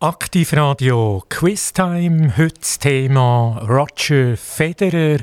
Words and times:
Aktivradio 0.00 1.24
Quiztime, 1.28 2.36
heute 2.36 2.60
das 2.60 2.78
Thema 2.78 3.58
Roger 3.68 4.36
Federer, 4.36 5.18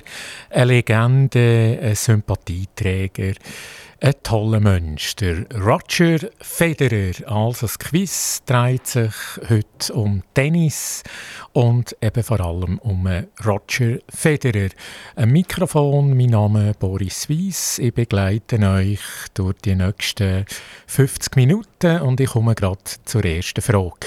eine 0.49 0.65
Legende, 0.65 1.79
ein 1.81 1.95
Sympathieträger, 1.95 3.35
ein 4.01 4.13
toller 4.21 4.59
Mensch. 4.59 5.15
Der 5.15 5.45
Roger 5.55 6.27
Federer, 6.41 7.13
also 7.25 7.67
das 7.67 7.79
Quiz, 7.79 8.43
dreht 8.45 8.85
sich 8.85 9.13
heute 9.47 9.93
um 9.93 10.23
Tennis 10.33 11.03
und 11.53 11.95
eben 12.01 12.23
vor 12.23 12.41
allem 12.41 12.77
um 12.79 13.07
Roger 13.45 13.99
Federer. 14.09 14.71
Ein 15.15 15.31
Mikrofon, 15.31 16.17
mein 16.17 16.31
Name 16.31 16.71
ist 16.71 16.79
Boris 16.79 17.29
Weiss, 17.29 17.79
ich 17.79 17.93
begleite 17.93 18.59
euch 18.59 18.99
durch 19.35 19.55
die 19.63 19.75
nächsten 19.75 20.45
50 20.87 21.37
Minuten 21.37 22.01
und 22.01 22.19
ich 22.19 22.31
komme 22.31 22.55
gerade 22.55 22.81
zur 23.05 23.23
ersten 23.23 23.61
Frage. 23.61 24.05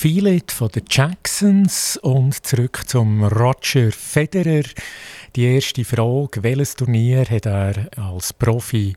Feel 0.01 0.27
It 0.27 0.53
von 0.53 0.69
den 0.69 0.85
Jacksons 0.89 1.97
und 1.97 2.45
zurück 2.45 2.83
zum 2.87 3.21
Roger 3.21 3.91
Federer. 3.91 4.63
Die 5.35 5.43
erste 5.43 5.83
Frage, 5.83 6.41
welches 6.41 6.77
Turnier 6.77 7.25
hat 7.25 7.45
er 7.45 7.89
als 7.97 8.31
Profi 8.31 8.95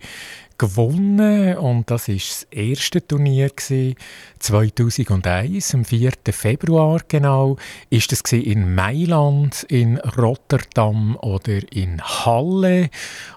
gewonnen 0.63 1.57
und 1.57 1.91
das 1.91 2.07
ist 2.07 2.31
das 2.31 2.47
erste 2.53 3.05
Turnier 3.05 3.51
2001 4.39 5.75
am 5.75 5.85
4. 5.85 6.13
Februar 6.31 7.01
genau 7.09 7.57
ist 7.91 8.13
es 8.13 8.23
in 8.31 8.73
Mailand 8.73 9.65
in 9.65 9.99
Rotterdam 9.99 11.17
oder 11.17 11.61
in 11.73 12.01
Halle 12.01 12.91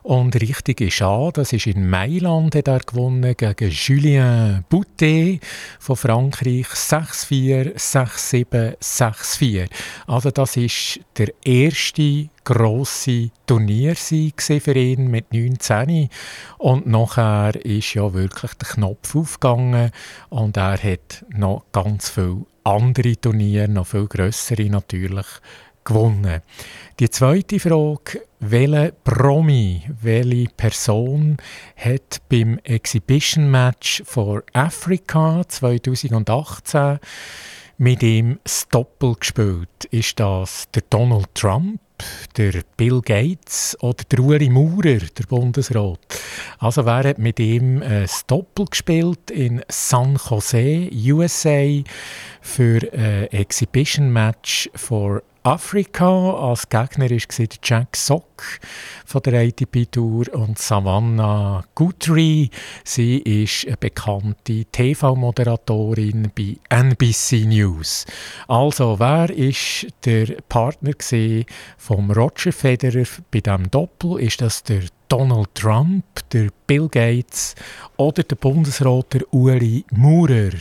und 0.03 0.39
richtig 0.39 0.81
ist 0.81 1.01
auch 1.01 1.31
das 1.31 1.51
ist 1.51 1.65
in 1.65 1.89
Mailand 1.89 2.53
hat 2.53 2.67
er 2.67 2.81
gewonnen 2.81 3.33
gegen 3.35 3.71
Julien 3.71 4.63
Boutet 4.69 5.41
von 5.79 5.95
Frankreich 5.95 6.67
6-4 6.67 7.73
6-7 7.75 8.77
6-4 8.77 9.67
also 10.05 10.29
das 10.29 10.57
ist 10.57 10.99
der 11.17 11.33
erste 11.43 12.29
grosse 12.45 13.31
Turniersieg 13.47 14.41
für 14.41 14.75
ihn 14.75 15.07
mit 15.07 15.33
19 15.33 16.09
und 16.59 16.85
nachher 16.85 17.55
ist 17.65 17.95
ja 17.95 18.13
wirklich 18.13 18.53
der 18.53 18.69
Knopf 18.69 19.15
aufgegangen 19.15 19.91
und 20.29 20.55
er 20.55 20.81
hat 20.81 21.25
noch 21.29 21.65
ganz 21.71 22.09
viele 22.09 22.45
andere 22.63 23.17
Turniere, 23.17 23.67
noch 23.67 23.87
viel 23.87 24.07
grössere 24.07 24.69
natürlich, 24.69 25.25
gewonnen. 25.83 26.41
Die 26.99 27.09
zweite 27.09 27.59
Frage, 27.59 28.21
welche 28.39 28.93
Promi, 29.03 29.83
welche 30.01 30.49
Person 30.55 31.37
hat 31.75 32.21
beim 32.29 32.59
Exhibition 32.63 33.49
Match 33.49 34.03
for 34.05 34.43
Africa 34.53 35.43
2018 35.47 36.99
mit 37.77 38.03
ihm 38.03 38.39
das 38.43 38.67
Doppel 38.69 39.15
gespielt? 39.15 39.85
Ist 39.91 40.19
das 40.19 40.65
der 40.73 40.83
Donald 40.89 41.33
Trump? 41.35 41.79
Der 42.37 42.63
Bill 42.77 43.01
Gates 43.01 43.77
oder 43.81 44.03
der 44.11 44.19
Uri 44.19 44.49
Maurer, 44.49 44.99
der 44.99 45.25
Bundesrat. 45.27 45.99
Also 46.59 46.85
wer 46.85 47.15
mit 47.17 47.39
ihm 47.39 47.81
ein 47.81 48.07
Doppel 48.27 48.65
gespielt 48.65 49.31
in 49.31 49.61
San 49.69 50.17
Jose, 50.29 50.89
USA, 50.91 51.81
für 52.41 52.81
ein 52.93 53.27
Exhibition 53.31 54.11
Match 54.11 54.69
for 54.75 55.21
Afrika. 55.45 56.33
Als 56.33 56.67
Gegner 56.69 57.07
war 57.07 57.47
Jack 57.61 57.95
Sock 57.95 58.43
von 59.05 59.21
der 59.21 59.41
ATP 59.41 59.85
Tour 59.91 60.25
und 60.33 60.57
Savannah 60.57 61.63
Guthrie. 61.75 62.49
Sie 62.83 63.19
ist 63.19 63.67
eine 63.67 63.77
bekannte 63.77 64.65
TV-Moderatorin 64.65 66.31
bei 66.35 66.57
NBC 66.69 67.45
News. 67.45 68.07
Also, 68.47 68.99
wer 68.99 69.29
ist 69.29 69.85
der 70.03 70.37
Partner 70.49 70.93
von 71.77 72.09
Roger 72.09 72.51
Federer 72.51 73.05
bei 73.29 73.41
diesem 73.41 73.69
Doppel? 73.69 74.21
Ist 74.21 74.41
das 74.41 74.63
der 74.63 74.81
Donald 75.09 75.53
Trump, 75.53 76.05
der 76.31 76.49
Bill 76.65 76.89
Gates 76.89 77.53
oder 77.97 78.23
der 78.23 78.35
Bundesrat 78.35 79.13
der 79.13 79.31
Uri 79.31 79.85
Maurer? 79.91 80.57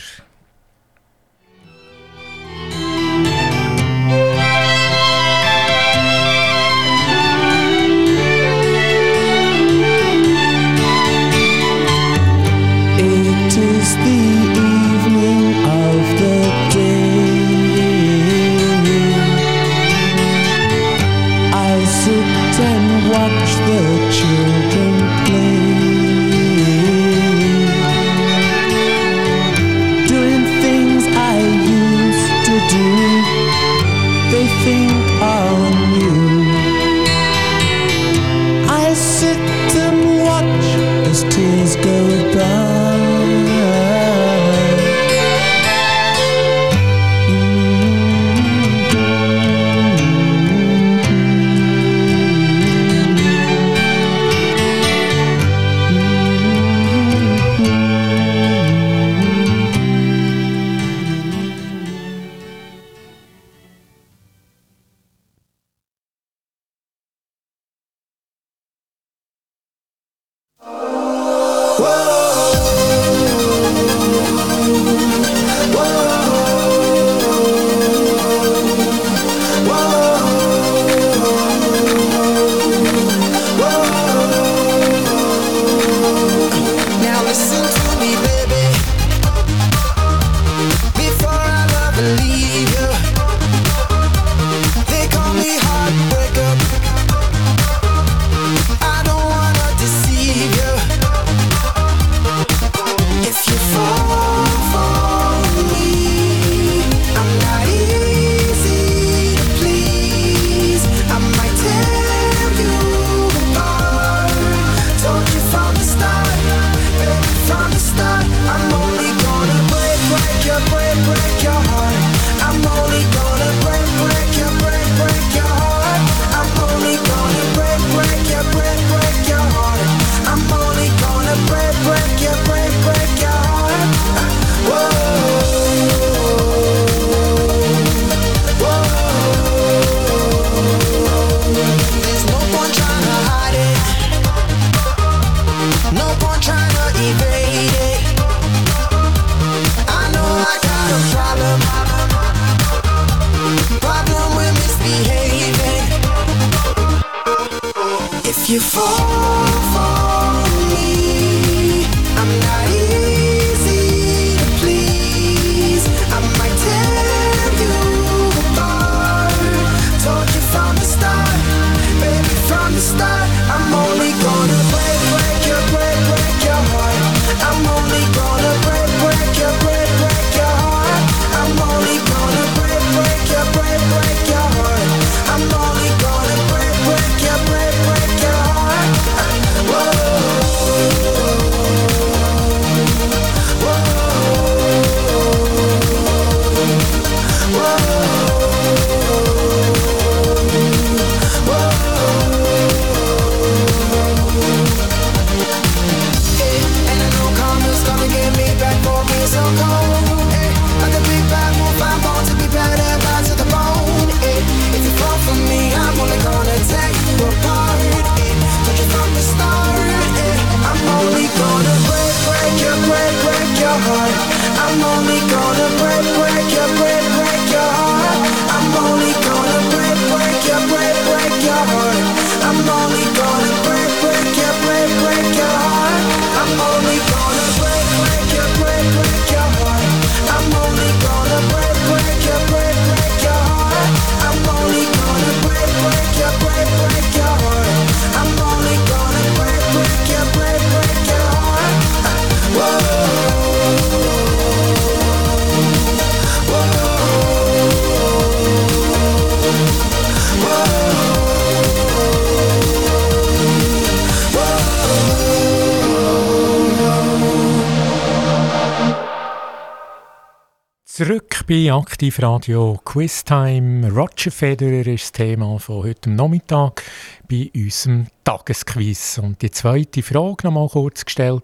Bei 271.55 271.71
Aktivradio 271.71 272.81
Quiztime. 272.83 273.89
Roger 273.89 274.29
Federer 274.29 274.85
ist 274.87 275.03
das 275.03 275.11
Thema 275.13 275.57
von 275.57 275.85
heute 275.85 276.09
Nachmittag 276.09 276.83
bei 277.29 277.49
unserem 277.55 278.07
Tagesquiz. 278.25 279.19
Und 279.19 279.41
die 279.41 279.51
zweite 279.51 280.03
Frage 280.03 280.47
noch 280.47 280.51
mal 280.51 280.67
kurz 280.67 281.05
gestellt. 281.05 281.43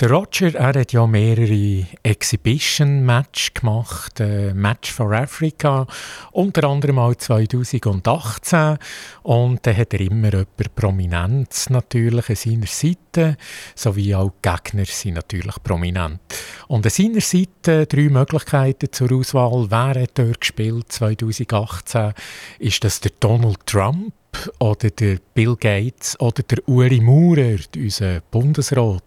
Der 0.00 0.12
Roger, 0.12 0.54
er 0.54 0.78
hat 0.78 0.92
ja 0.92 1.08
mehrere 1.08 1.84
Exhibition-Match 2.04 3.52
gemacht, 3.54 4.20
äh, 4.20 4.54
Match 4.54 4.92
for 4.92 5.12
Africa, 5.12 5.88
unter 6.30 6.68
anderem 6.68 7.00
auch 7.00 7.16
2018. 7.16 8.78
Und 9.24 9.66
da 9.66 9.74
hat 9.74 9.94
er 9.94 10.00
immer 10.00 10.30
jemanden 10.30 10.70
Prominenz 10.76 11.68
natürlich 11.70 12.28
an 12.28 12.36
seiner 12.36 12.66
Seite, 12.68 13.36
sowie 13.74 14.14
auch 14.14 14.30
die 14.30 14.48
Gegner 14.48 14.84
sind 14.84 15.14
natürlich 15.14 15.56
prominent. 15.64 16.20
Und 16.68 16.86
an 16.86 16.90
seiner 16.90 17.20
Seite 17.20 17.86
drei 17.86 18.08
Möglichkeiten 18.08 18.92
zur 18.92 19.10
Auswahl. 19.10 19.66
Wer 19.68 20.02
hat 20.02 20.12
dort 20.14 20.40
gespielt 20.40 20.92
2018? 20.92 22.12
Ist 22.60 22.84
das 22.84 23.00
der 23.00 23.10
Donald 23.18 23.66
Trump? 23.66 24.12
oder 24.60 24.90
der 24.90 25.18
Bill 25.34 25.56
Gates 25.56 26.20
oder 26.20 26.42
der 26.42 26.58
Uri 26.68 27.00
Maurer, 27.00 27.58
unser 27.74 28.20
Bundesrat. 28.30 29.02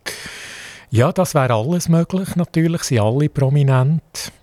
Ja, 0.93 1.13
das 1.13 1.33
wäre 1.36 1.53
alles 1.53 1.88
möglich 1.88 2.36
natürlich, 2.36 2.83
sind 2.83 3.00
alle 3.00 3.29
prominent. 3.29 4.33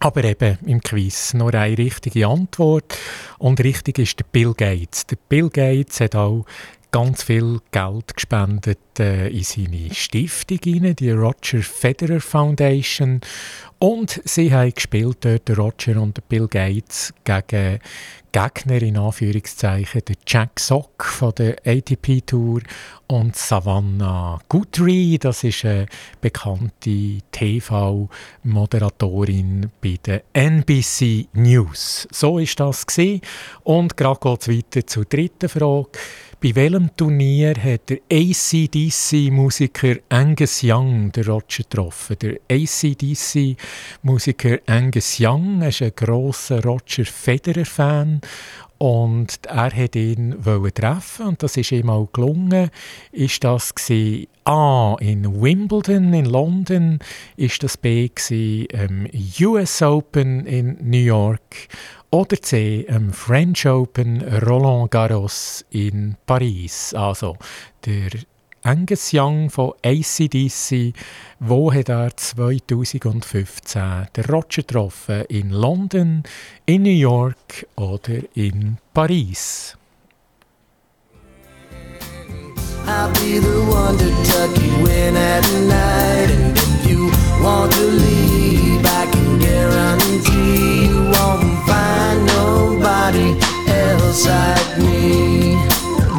Aber 0.00 0.22
eben 0.22 0.58
im 0.66 0.82
Quiz 0.82 1.32
nur 1.32 1.54
eine 1.54 1.78
richtige 1.78 2.26
Antwort. 2.26 2.98
Und 3.38 3.64
richtig 3.64 3.98
ist 3.98 4.18
der 4.18 4.26
Bill 4.30 4.52
Gates. 4.52 5.06
Der 5.06 5.16
Bill 5.30 5.48
Gates 5.48 6.00
hat 6.00 6.14
auch 6.14 6.44
ganz 6.90 7.22
viel 7.22 7.60
Geld 7.70 8.14
gespendet 8.14 8.78
äh, 8.98 9.28
in 9.28 9.44
seine 9.44 9.94
Stiftung 9.94 10.58
die 10.60 11.10
Roger 11.10 11.62
Federer 11.62 12.20
Foundation. 12.20 13.22
Und 13.78 14.22
sie 14.24 14.54
haben 14.54 14.72
gespielt 14.72 15.18
dort, 15.20 15.58
Roger 15.58 16.00
und 16.00 16.26
Bill 16.28 16.48
Gates, 16.48 17.12
gegen 17.24 17.78
Gegner 18.32 18.82
in 18.82 18.96
Anführungszeichen, 18.98 20.02
der 20.06 20.16
Jack 20.26 20.58
Sock 20.60 21.04
von 21.04 21.32
der 21.36 21.56
ATP 21.64 22.22
Tour 22.26 22.62
und 23.06 23.36
Savannah 23.36 24.40
Guthrie, 24.48 25.16
das 25.18 25.44
ist 25.44 25.64
eine 25.64 25.86
bekannte 26.20 27.20
TV-Moderatorin 27.32 29.70
bei 29.80 29.98
der 30.04 30.24
NBC 30.34 31.28
News. 31.32 32.06
So 32.10 32.38
ist 32.38 32.60
das 32.60 32.86
gesehen 32.86 33.22
und 33.62 33.96
gerade 33.96 34.20
geht 34.20 34.42
es 34.42 34.48
weiter 34.48 34.86
zur 34.86 35.06
dritten 35.06 35.48
Frage. 35.48 35.88
Bei 36.46 36.54
welchem 36.54 36.94
Turnier 36.96 37.54
hat 37.60 37.90
der 37.90 37.98
ACDC-Musiker 38.08 39.96
Angus 40.10 40.60
Young 40.62 41.10
den 41.10 41.24
Roger 41.24 41.64
getroffen? 41.64 42.16
Der 42.22 42.36
ACDC-Musiker 42.48 44.60
Angus 44.66 45.16
Young 45.18 45.62
ist 45.62 45.82
ein 45.82 45.90
grosser 45.96 46.62
Roger 46.62 47.04
Federer-Fan 47.04 48.20
und 48.78 49.40
er 49.46 49.76
wollte 49.76 49.98
ihn 49.98 50.36
treffen 50.72 51.26
und 51.26 51.42
das 51.42 51.56
ist 51.56 51.72
ihm 51.72 51.90
auch 51.90 52.12
gelungen. 52.12 52.70
Ist 53.10 53.42
das 53.42 53.74
gewesen, 53.74 54.28
A 54.44 54.94
in 55.00 55.42
Wimbledon 55.42 56.12
in 56.12 56.26
London, 56.26 57.00
ist 57.36 57.64
das 57.64 57.76
B 57.76 58.08
gewesen, 58.08 58.68
ähm, 58.70 59.08
US 59.40 59.82
Open 59.82 60.46
in 60.46 60.76
New 60.80 60.98
York 60.98 61.66
oder 62.10 62.40
C, 62.40 62.82
im 62.88 63.12
French 63.12 63.66
Open 63.66 64.22
Roland 64.46 64.90
Garros 64.90 65.64
in 65.70 66.16
Paris. 66.26 66.94
Also 66.94 67.36
der 67.84 68.10
Angus 68.62 69.12
Young 69.12 69.48
von 69.48 69.74
ACDC, 69.84 70.92
wo 71.38 71.72
hat 71.72 71.88
er 71.88 72.16
2015 72.16 74.08
den 74.16 74.24
Roger 74.24 74.62
getroffen? 74.62 75.24
In 75.28 75.50
London, 75.50 76.24
in 76.64 76.82
New 76.82 76.90
York 76.90 77.66
oder 77.76 78.18
in 78.34 78.78
Paris? 78.92 79.76
I'll 82.88 83.12
be 83.14 83.38
the 83.40 83.60
one 83.68 83.98
to 83.98 84.10
tuck 84.24 84.56
you 84.62 84.86
in 84.86 85.16
at 85.16 85.42
night 85.66 86.30
And 86.30 86.56
if 86.56 86.86
you 86.88 87.10
want 87.42 87.72
to 87.72 87.82
leave 87.82 88.86
I 88.86 89.06
can 89.10 89.38
guarantee 89.40 90.85
nobody 93.16 93.38
else 93.68 94.26
like 94.26 94.78
me 94.78 95.54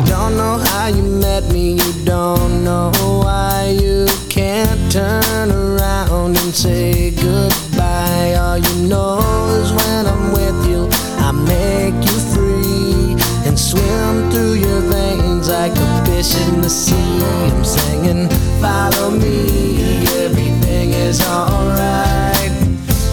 Don't 0.05 0.37
know 0.37 0.57
how 0.57 0.87
you 0.87 1.03
met 1.03 1.43
me, 1.51 1.73
you 1.73 2.05
don't 2.05 2.63
know 2.63 2.91
why 3.23 3.77
you 3.79 4.07
can't 4.29 4.91
turn 4.91 5.51
around 5.51 6.37
and 6.37 6.53
say 6.53 7.11
goodbye 7.11 8.33
All 8.35 8.57
you 8.57 8.87
know 8.87 9.19
is 9.61 9.71
when 9.71 10.05
I'm 10.05 10.31
with 10.31 10.69
you 10.69 10.87
I 11.19 11.31
make 11.31 12.05
you 12.05 12.17
free 12.33 13.15
and 13.47 13.57
swim 13.57 14.29
through 14.31 14.53
your 14.53 14.81
veins 14.81 15.49
like 15.49 15.75
a 15.75 16.05
fish 16.05 16.35
in 16.35 16.61
the 16.61 16.69
sea. 16.69 16.93
I'm 16.93 17.63
singing, 17.63 18.29
follow 18.61 19.11
me, 19.11 20.05
everything 20.23 20.91
is 20.91 21.21
alright. 21.21 22.51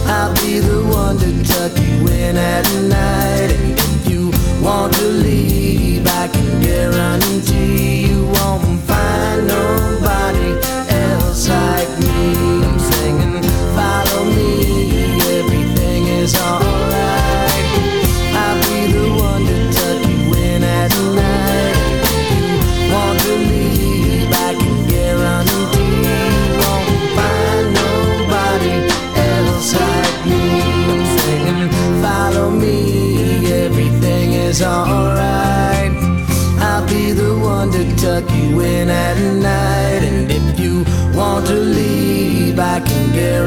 I'll 0.07 0.33
be 0.35 0.59
the 0.59 0.83
one 0.87 1.17
to 1.19 1.43
tuck 1.43 1.77
you 1.77 2.07
in 2.07 2.37
at 2.37 2.65
night. 2.89 3.54
Want 4.85 4.97
to 4.97 5.07
leave, 5.07 6.05
I 6.05 6.27
can 6.27 6.61
guarantee 6.61 8.05
you 8.05 8.27
won't 8.27 8.84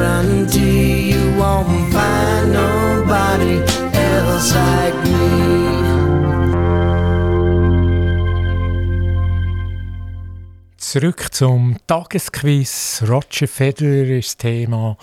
guarantee 0.08 1.10
you 1.12 1.24
won't 1.36 1.92
find 1.92 2.52
nobody 2.52 3.56
else 3.92 4.54
like 4.54 4.98
me. 5.04 5.18
Zurück 10.78 11.28
zum 11.32 11.76
Tagesquiz. 11.86 13.02
Roger 13.06 13.46
Federer 13.46 14.18
ist 14.18 14.38
Thema. 14.38 14.96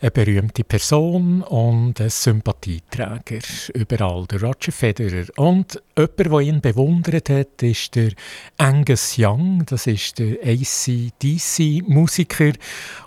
Eine 0.00 0.12
berühmte 0.12 0.62
Person 0.62 1.42
und 1.42 2.00
ein 2.00 2.08
Sympathieträger 2.08 3.40
überall, 3.74 4.28
der 4.28 4.42
Roger 4.42 4.70
Federer. 4.70 5.24
Und 5.36 5.82
jemand, 5.96 6.18
der 6.20 6.40
ihn 6.40 6.60
bewundert 6.60 7.30
hat, 7.30 7.64
ist 7.64 7.96
der 7.96 8.12
Angus 8.58 9.16
Young, 9.18 9.66
das 9.66 9.88
ist 9.88 10.20
der 10.20 10.36
ACDC-Musiker. 10.44 12.52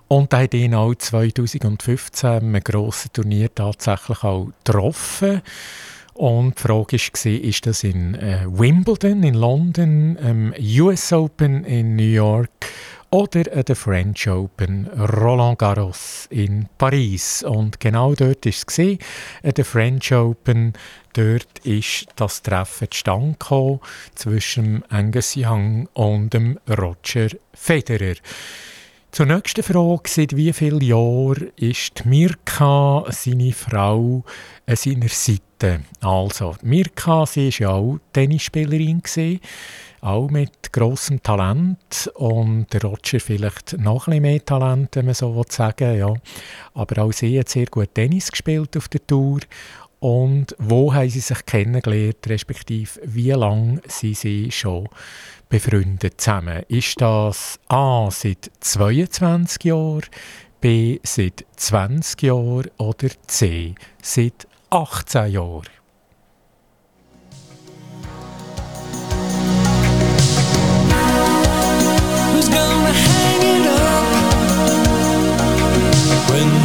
Und 0.09 0.33
er 0.33 0.39
hat 0.39 0.53
ihn 0.53 0.75
auch 0.75 0.93
2015 0.93 2.29
einem 2.29 2.61
grossen 2.61 3.13
Turnier 3.13 3.55
tatsächlich 3.55 4.21
auch 4.25 4.49
getroffen. 4.65 5.41
Und 6.13 6.57
die 6.57 6.61
Frage 6.61 6.97
war, 6.97 7.31
ist 7.31 7.67
das 7.67 7.85
in 7.85 8.15
äh, 8.15 8.43
Wimbledon 8.47 9.23
in 9.23 9.35
London, 9.35 10.17
ähm, 10.21 10.53
US 10.59 11.13
Open 11.13 11.63
in 11.63 11.95
New 11.95 12.03
York 12.03 12.49
oder 13.11 13.45
äh, 13.51 13.63
der 13.63 13.75
French 13.75 14.27
Open 14.29 14.87
Roland 14.87 15.59
Garros 15.59 16.27
in 16.29 16.67
Paris. 16.77 17.43
Und 17.43 17.79
genau 17.79 18.15
dort 18.15 18.45
war 18.45 18.51
es, 18.51 18.79
äh, 18.79 18.97
der 19.53 19.65
French 19.65 20.13
Open, 20.13 20.73
dort 21.13 21.59
ist 21.63 22.07
das 22.15 22.41
Treffen 22.41 22.89
zustande 22.89 23.33
gekommen 23.37 23.81
zwischen 24.15 24.83
Angus 24.89 25.35
Young 25.35 25.87
und 25.93 26.33
dem 26.33 26.57
Roger 26.69 27.27
Federer. 27.53 28.15
Zur 29.11 29.25
nächsten 29.25 29.61
Frage, 29.61 30.03
seit 30.07 30.37
wie 30.37 30.53
vielen 30.53 30.79
Jahren 30.79 31.51
ist 31.57 32.05
Mirka, 32.05 33.03
seine 33.09 33.51
Frau, 33.51 34.23
an 34.65 34.75
seiner 34.77 35.09
Seite? 35.09 35.81
Also, 35.99 36.55
Mirka, 36.61 37.25
sie 37.25 37.47
war 37.47 37.59
ja 37.59 37.69
auch 37.71 37.99
Tennisspielerin, 38.13 39.01
gewesen, 39.01 39.41
auch 40.01 40.29
mit 40.29 40.73
grossem 40.73 41.21
Talent 41.21 42.11
und 42.15 42.67
Roger 42.83 43.19
vielleicht 43.19 43.77
noch 43.77 44.07
ein 44.07 44.11
bisschen 44.11 44.21
mehr 44.21 44.45
Talent, 44.45 44.95
wenn 44.95 45.05
man 45.05 45.13
so 45.13 45.43
sagen 45.47 45.91
will, 45.91 45.99
ja. 45.99 46.13
Aber 46.73 47.03
auch 47.03 47.13
sie 47.13 47.39
hat 47.39 47.49
sehr 47.49 47.67
gut 47.67 47.93
Tennis 47.93 48.31
gespielt 48.31 48.75
auf 48.75 48.87
der 48.87 49.05
Tour 49.05 49.39
und 49.99 50.55
wo 50.57 50.91
haben 50.93 51.09
sie 51.09 51.19
sich 51.19 51.45
kennengelernt, 51.45 52.27
respektive 52.27 52.99
wie 53.03 53.29
lange 53.31 53.81
sind 53.87 54.17
sie 54.17 54.51
schon 54.51 54.89
befreundet 55.47 56.19
zusammen? 56.19 56.63
Ist 56.67 56.99
das 56.99 57.59
A 57.67 58.09
seit 58.09 58.49
22 58.59 59.65
Jahren, 59.65 60.05
B 60.59 60.99
seit 61.03 61.45
20 61.55 62.23
Jahren 62.23 62.71
oder 62.77 63.09
C 63.27 63.75
seit 64.01 64.47
18 64.71 65.33
Jahren? 65.33 65.80
When 76.31 76.60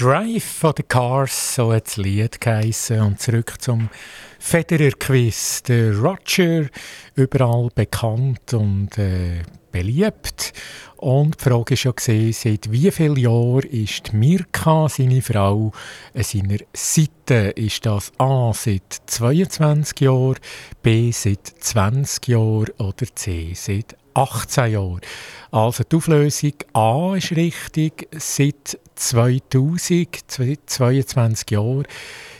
Drive 0.00 0.44
von 0.44 0.72
den 0.72 0.88
Cars, 0.88 1.56
so 1.56 1.74
hat 1.74 1.86
das 1.86 1.98
Lied 1.98 2.40
geheissen. 2.40 3.02
Und 3.02 3.20
zurück 3.20 3.56
zum 3.58 3.90
Federer-Quiz. 4.38 5.62
Der 5.64 5.94
Roger, 5.94 6.70
überall 7.16 7.68
bekannt 7.74 8.54
und 8.54 8.96
äh, 8.96 9.42
beliebt. 9.70 10.54
Und 10.96 11.38
die 11.38 11.44
Frage 11.44 11.74
war 11.74 12.14
ja, 12.14 12.32
seit 12.32 12.72
wie 12.72 12.90
vielen 12.90 13.16
Jahren 13.16 13.68
ist 13.68 14.14
Mirka, 14.14 14.88
seine 14.88 15.20
Frau, 15.20 15.70
an 16.14 16.22
seiner 16.22 16.60
Seite? 16.72 17.50
Ist 17.56 17.84
das 17.84 18.10
A 18.16 18.54
seit 18.54 19.02
22 19.04 20.00
Jahren, 20.00 20.36
B 20.82 21.10
seit 21.10 21.46
20 21.46 22.26
Jahren 22.28 22.70
oder 22.78 23.06
C 23.14 23.52
seit 23.54 23.96
18 24.14 24.72
Jahren? 24.72 25.00
Also 25.50 25.82
die 25.84 25.96
Auflösung 25.96 26.52
A 26.72 27.14
ist 27.16 27.32
richtig, 27.32 28.08
seit 28.12 28.78
2000, 28.94 30.08
22 30.66 31.50
Jahren. 31.50 31.86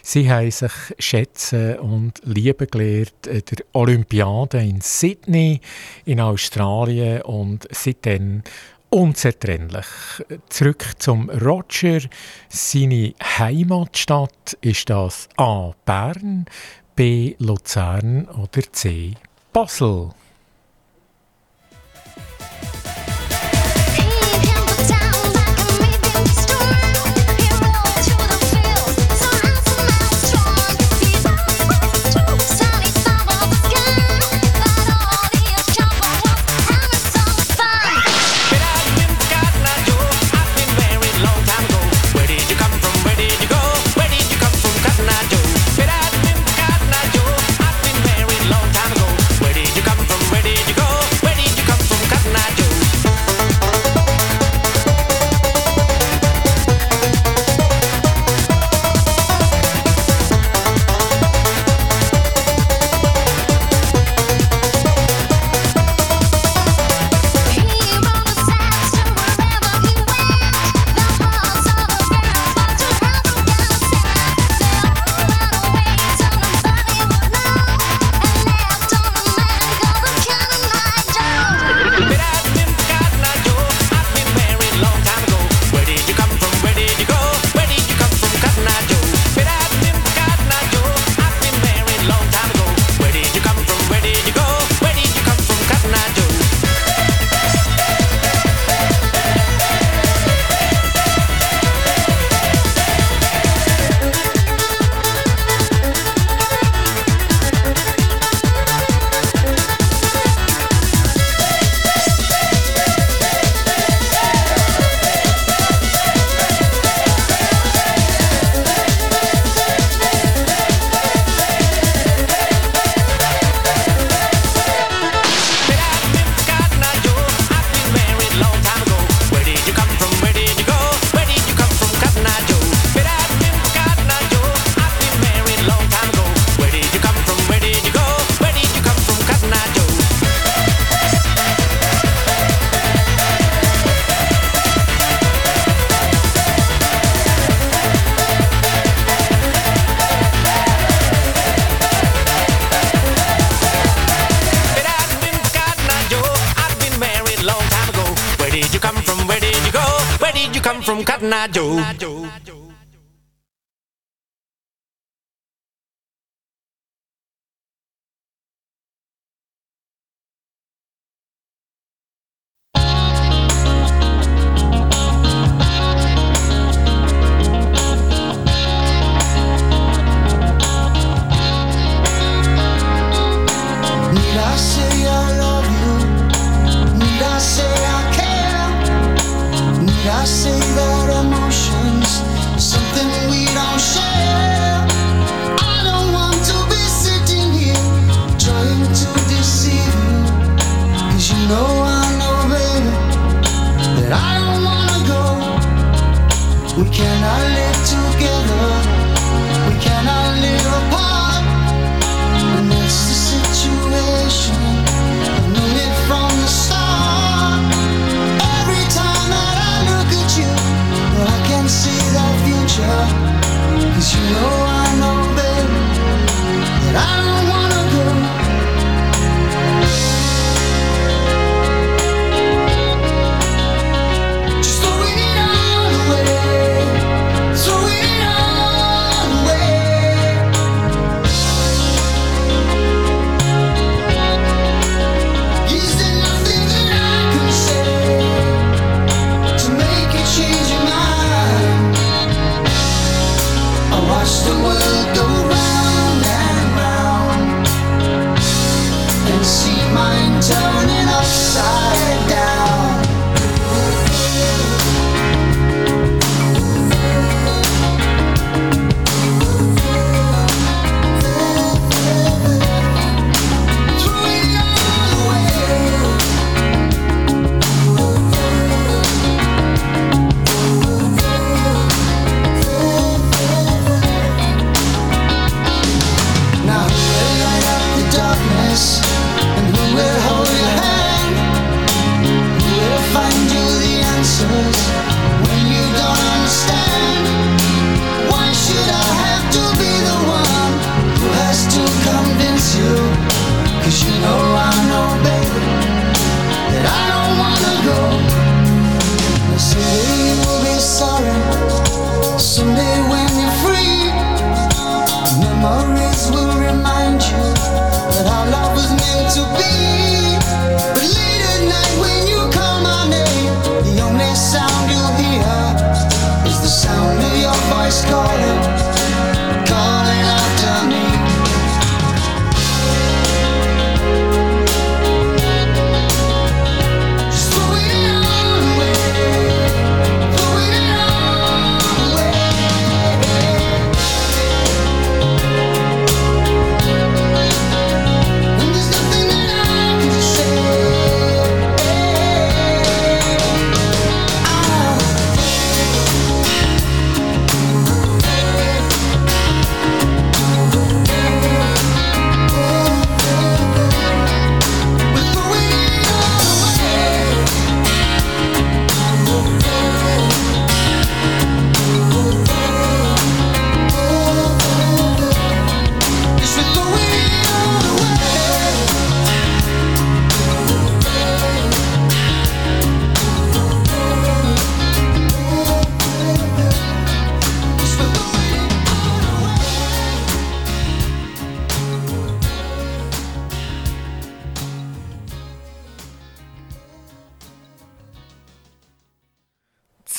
Sie 0.03 0.31
haben 0.31 0.51
sich 0.51 0.73
schätzen 0.99 1.79
und 1.79 2.21
lieben 2.25 2.67
gelernt 2.67 3.15
der 3.25 3.65
Olympiade 3.73 4.59
in 4.59 4.81
Sydney 4.81 5.61
in 6.05 6.21
Australien 6.21 7.23
und 7.23 7.67
seitdem 7.71 8.43
unzertrennlich. 8.91 9.87
Zurück 10.49 10.85
zum 10.99 11.31
Roger. 11.31 12.01
Seine 12.49 13.15
Heimatstadt 13.39 14.57
ist 14.61 14.91
das 14.91 15.29
A. 15.37 15.73
Bern, 15.85 16.47
B. 16.95 17.35
Luzern 17.39 18.27
oder 18.27 18.63
C. 18.73 19.15
Basel. 19.53 20.11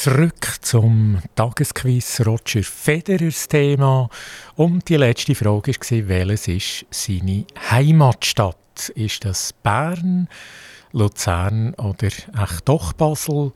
Zurück 0.02 0.58
zum 0.62 1.20
Tagesquiz 1.36 2.26
Roger 2.26 2.64
Federers 2.64 3.48
Thema. 3.48 4.10
Und 4.56 4.90
die 4.90 4.96
letzte 4.96 5.36
Frage 5.36 5.74
war, 5.74 6.08
welches 6.08 6.48
ist 6.48 6.86
seine 6.90 7.46
Heimatstadt? 7.70 8.90
Ist 8.96 9.24
das 9.26 9.54
Bern, 9.54 10.28
Luzern 10.92 11.76
oder 11.76 12.08
echt 12.08 12.62
doch 12.66 12.94
Basel? 12.94 13.52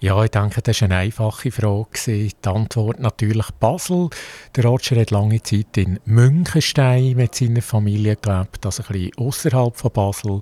Ja, 0.00 0.22
ich 0.22 0.30
denke, 0.30 0.60
das 0.60 0.82
war 0.82 0.90
eine 0.90 0.98
einfache 0.98 1.50
Frage. 1.50 1.88
Die 2.06 2.32
Antwort 2.44 3.00
natürlich 3.00 3.50
Basel. 3.52 4.10
Der 4.56 4.66
Roger 4.66 5.00
hat 5.00 5.10
lange 5.10 5.42
Zeit 5.42 5.74
in 5.78 5.98
Münchenstein 6.04 7.16
mit 7.16 7.34
seiner 7.34 7.62
Familie 7.62 8.16
gelebt, 8.16 8.66
also 8.66 8.82
ein 8.82 8.92
bisschen 8.92 9.12
außerhalb 9.16 9.74
von 9.74 9.90
Basel. 9.90 10.40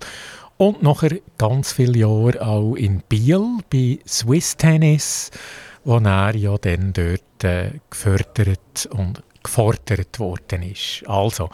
Und 0.58 0.82
nachher 0.82 1.18
ganz 1.36 1.72
viele 1.72 1.98
Jahre 1.98 2.40
auch 2.40 2.74
in 2.74 3.02
Biel 3.08 3.58
bei 3.70 3.98
Swiss 4.06 4.56
Tennis, 4.56 5.30
wo 5.84 5.98
er 5.98 6.34
ja 6.34 6.56
dann 6.56 6.92
dort 6.94 7.44
äh, 7.44 7.72
gefördert 7.90 8.88
und 8.90 9.22
gefordert 9.42 10.18
worden 10.18 10.62
ist. 10.62 11.04
Also, 11.06 11.50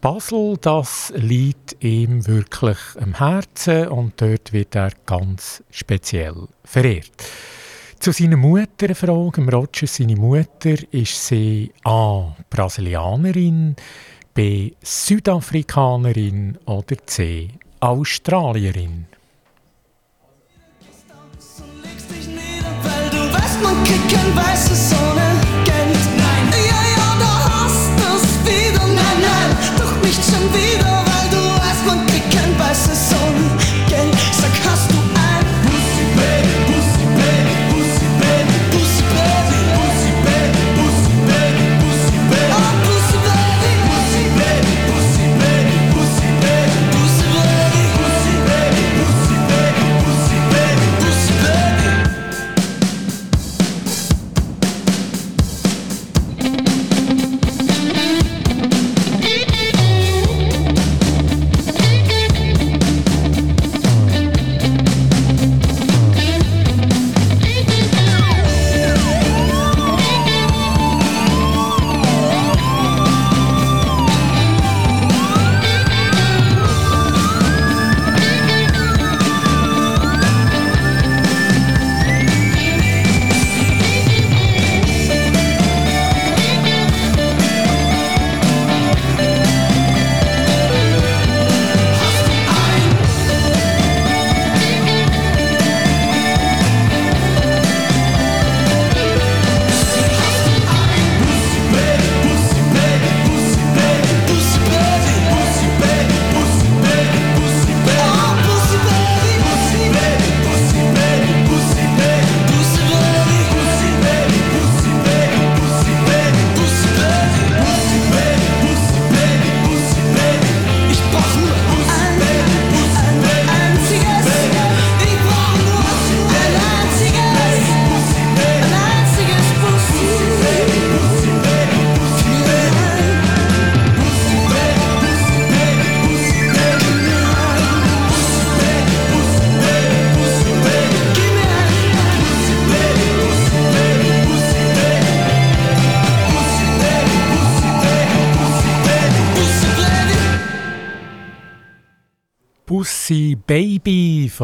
Basel, 0.00 0.56
das 0.60 1.12
liegt 1.16 1.82
ihm 1.82 2.26
wirklich 2.26 2.78
am 3.00 3.14
Herzen 3.14 3.88
und 3.88 4.20
dort 4.20 4.52
wird 4.52 4.74
er 4.74 4.90
ganz 5.06 5.62
speziell 5.70 6.48
verehrt. 6.64 7.24
Zu 7.98 8.12
seiner 8.12 8.36
Mutter 8.36 8.86
eine 8.86 8.94
Frage. 8.94 9.42
Roger, 9.50 9.86
seine 9.86 10.16
Mutter, 10.16 10.76
ist 10.90 11.26
sie 11.26 11.72
A. 11.84 12.36
Brasilianerin, 12.50 13.74
B. 14.34 14.72
Südafrikanerin 14.82 16.58
oder 16.66 16.96
C. 17.06 17.48
Australierin. 17.80 19.06
Man 23.62 23.82
kriegt 23.84 24.12
kein 24.12 24.36
weißes 24.36 24.90
Sonne 24.90 25.35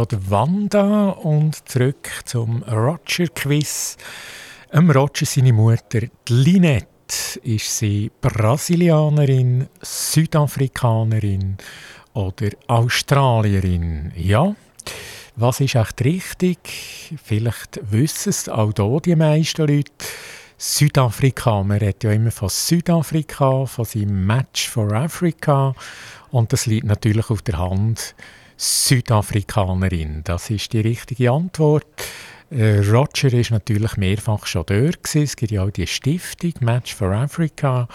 von 0.02 0.08
der 0.08 0.30
Wanda 0.30 1.10
und 1.10 1.68
zurück 1.68 2.10
zum 2.24 2.64
Roger 2.64 3.28
Quiz. 3.28 3.96
Ähm 4.72 4.90
Roger, 4.90 5.26
seine 5.26 5.52
Mutter, 5.52 6.00
die 6.28 6.32
Linette, 6.32 7.38
ist 7.44 7.78
sie 7.78 8.10
Brasilianerin, 8.20 9.68
Südafrikanerin 9.80 11.56
oder 12.14 12.48
Australierin? 12.66 14.10
Ja, 14.16 14.56
was 15.36 15.60
ist 15.60 15.76
echt 15.76 16.04
richtig? 16.04 17.14
Vielleicht 17.22 17.78
wissen 17.92 18.30
es 18.30 18.48
auch 18.48 18.72
hier 18.74 19.00
die 19.04 19.14
meisten 19.14 19.68
Leute. 19.68 19.92
Südafrika, 20.58 21.62
man 21.62 21.78
redet 21.78 22.02
ja 22.02 22.10
immer 22.10 22.32
von 22.32 22.48
Südafrika, 22.48 23.66
von 23.66 23.84
seinem 23.84 24.26
Match 24.26 24.68
for 24.68 24.92
Africa 24.92 25.74
und 26.32 26.52
das 26.52 26.66
liegt 26.66 26.86
natürlich 26.86 27.30
auf 27.30 27.42
der 27.42 27.58
Hand. 27.58 28.16
Südafrikanerin. 28.62 30.22
Das 30.22 30.48
ist 30.48 30.72
die 30.72 30.80
richtige 30.80 31.32
Antwort. 31.32 31.84
Äh, 32.48 32.78
Roger 32.78 33.32
ist 33.32 33.50
natürlich 33.50 33.96
mehrfach 33.96 34.46
schon 34.46 34.64
dort. 34.66 35.02
Gewesen. 35.02 35.22
Es 35.22 35.34
gibt 35.34 35.50
ja 35.50 35.64
auch 35.64 35.70
die 35.70 35.88
Stiftung 35.88 36.52
Match 36.60 36.94
for 36.94 37.10
Africa. 37.10 37.88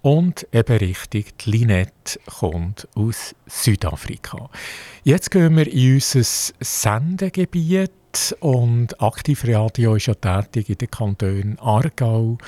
Und 0.00 0.46
eben 0.50 0.78
richtig, 0.78 1.36
die 1.38 1.50
Linette 1.50 2.18
kommt 2.24 2.88
aus 2.94 3.34
Südafrika. 3.46 4.48
Jetzt 5.04 5.30
gehen 5.30 5.56
wir 5.56 5.70
in 5.70 5.96
unser 5.96 6.22
Sendegebiet 6.60 7.90
und 8.40 9.02
Aktivradio 9.02 9.96
ist 9.96 10.06
ja 10.06 10.14
tätig 10.14 10.70
in 10.70 10.78
den 10.78 10.90
Kantonen 10.90 11.58
Aargau, 11.58 12.38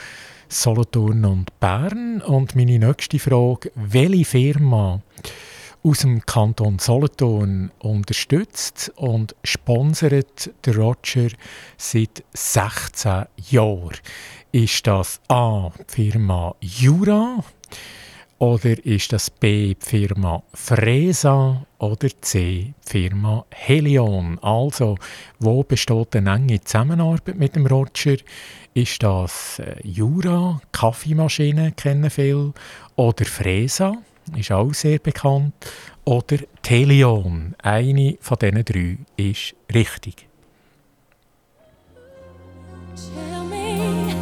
Solothurn 0.48 1.26
und 1.26 1.60
Bern. 1.60 2.22
Und 2.22 2.56
meine 2.56 2.78
nächste 2.78 3.18
Frage, 3.18 3.70
welche 3.74 4.24
Firma 4.24 5.02
aus 5.82 6.00
dem 6.00 6.24
Kanton 6.26 6.78
Solothurn 6.78 7.70
unterstützt 7.78 8.92
und 8.96 9.34
sponsert 9.44 10.50
der 10.64 10.76
Roger 10.76 11.28
seit 11.78 12.22
16 12.34 13.24
Jahren. 13.50 13.96
Ist 14.52 14.86
das 14.86 15.20
A. 15.28 15.70
die 15.78 16.10
Firma 16.10 16.54
Jura 16.60 17.42
oder 18.38 18.84
ist 18.84 19.12
das 19.12 19.30
B. 19.30 19.74
die 19.74 19.86
Firma 19.86 20.42
Fresa 20.52 21.66
oder 21.78 22.08
C. 22.20 22.72
die 22.74 22.74
Firma 22.80 23.44
Helion? 23.50 24.38
Also, 24.42 24.96
wo 25.38 25.62
besteht 25.62 26.16
eine 26.16 26.34
enge 26.34 26.60
Zusammenarbeit 26.60 27.36
mit 27.36 27.54
dem 27.54 27.66
Roger? 27.66 28.16
Ist 28.72 29.02
das 29.02 29.58
äh, 29.58 29.76
Jura, 29.82 30.60
Kaffeemaschine 30.72 31.72
kennen 31.72 32.08
viele, 32.08 32.52
oder 32.96 33.24
Fresa? 33.24 33.98
ist 34.36 34.52
auch 34.52 34.72
sehr 34.74 34.98
bekannt. 34.98 35.54
Oder 36.04 36.38
Telion. 36.62 37.54
Eine 37.62 38.16
von 38.20 38.38
diesen 38.38 38.64
drei 38.64 38.98
ist 39.16 39.54
richtig. 39.72 40.26
Tell 42.94 43.44
me, 43.44 44.14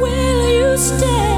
will 0.00 0.70
you 0.70 0.76
stay 0.76 1.30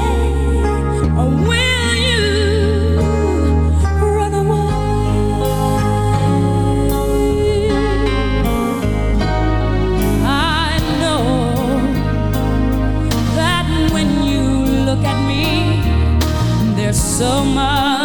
so 17.23 17.43
much 17.45 18.02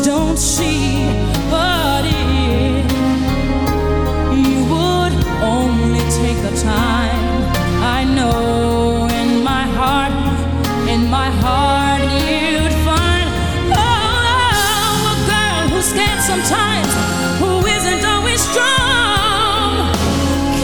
don't 0.00 0.38
see. 0.38 1.04
But 1.50 2.04
if 2.04 2.90
you 4.46 4.64
would 4.72 5.14
only 5.42 6.04
take 6.20 6.38
the 6.42 6.54
time, 6.60 7.24
I 7.82 8.04
know 8.04 9.08
in 9.20 9.42
my 9.44 9.64
heart, 9.78 10.12
in 10.88 11.08
my 11.08 11.30
heart, 11.44 12.02
you'd 12.02 12.76
find 12.88 13.28
oh, 13.72 15.14
a 15.14 15.16
girl 15.32 15.62
who's 15.70 15.86
scared 15.86 16.20
sometimes, 16.20 16.92
who 17.40 17.66
isn't 17.66 18.04
always 18.04 18.40
strong. 18.40 19.92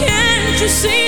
Can't 0.05 0.61
you 0.61 0.67
see 0.67 1.02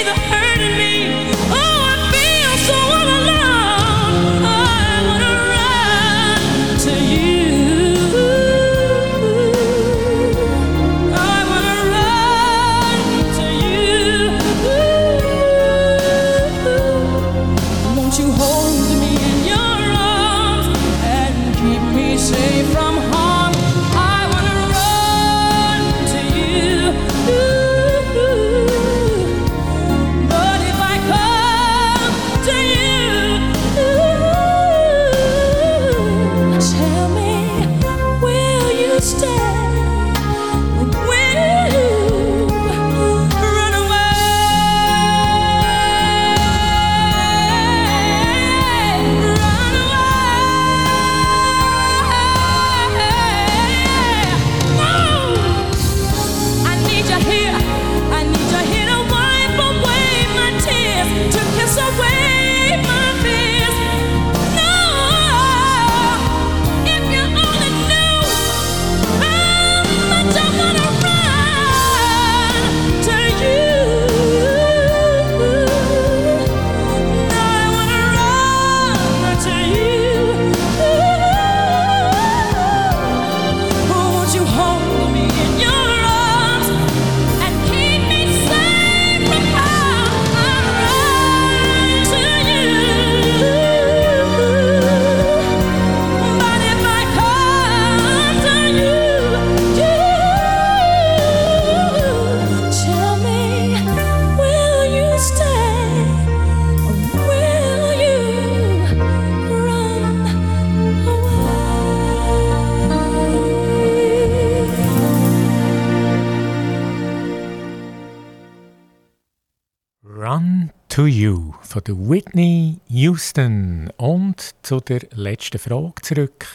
von 121.75 121.83
der 121.83 122.09
Whitney 122.09 122.77
Houston. 122.87 123.89
Und 123.97 124.55
zu 124.61 124.79
der 124.79 125.01
letzten 125.13 125.59
Frage 125.59 126.01
zurück. 126.01 126.47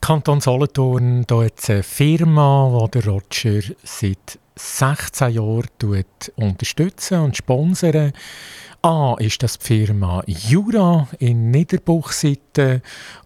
Kanton 0.00 0.40
Solothurn, 0.40 1.24
da 1.26 1.42
hat 1.42 1.68
eine 1.68 1.82
Firma, 1.82 2.88
die 2.94 3.00
Roger 3.00 3.60
seit 3.82 4.38
16 4.54 5.30
Jahren 5.32 6.04
unterstützen 6.36 7.18
und 7.18 7.36
sponsern. 7.36 8.12
A 8.82 9.16
ist 9.18 9.42
das 9.42 9.58
die 9.58 9.66
Firma 9.66 10.22
Jura 10.26 11.08
in 11.18 11.50
Niederbuchseite 11.50 12.82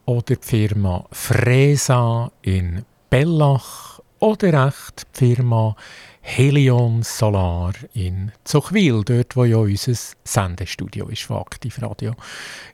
oder 0.06 0.36
die 0.36 0.38
Firma 0.40 1.04
Fresa 1.12 2.32
in 2.40 2.86
Bellach 3.10 4.00
oder 4.18 4.68
echt 4.68 5.02
die 5.20 5.34
Firma 5.34 5.76
Helion 6.24 7.02
Solar 7.02 7.74
in 7.94 8.30
Zuchwil, 8.44 9.02
dort 9.04 9.36
wo 9.36 9.44
ja 9.44 9.56
unser 9.56 9.92
Sendestudio 10.24 11.08
ist 11.08 11.24
von 11.24 11.38
Aktiv 11.38 11.82
Radio. 11.82 12.14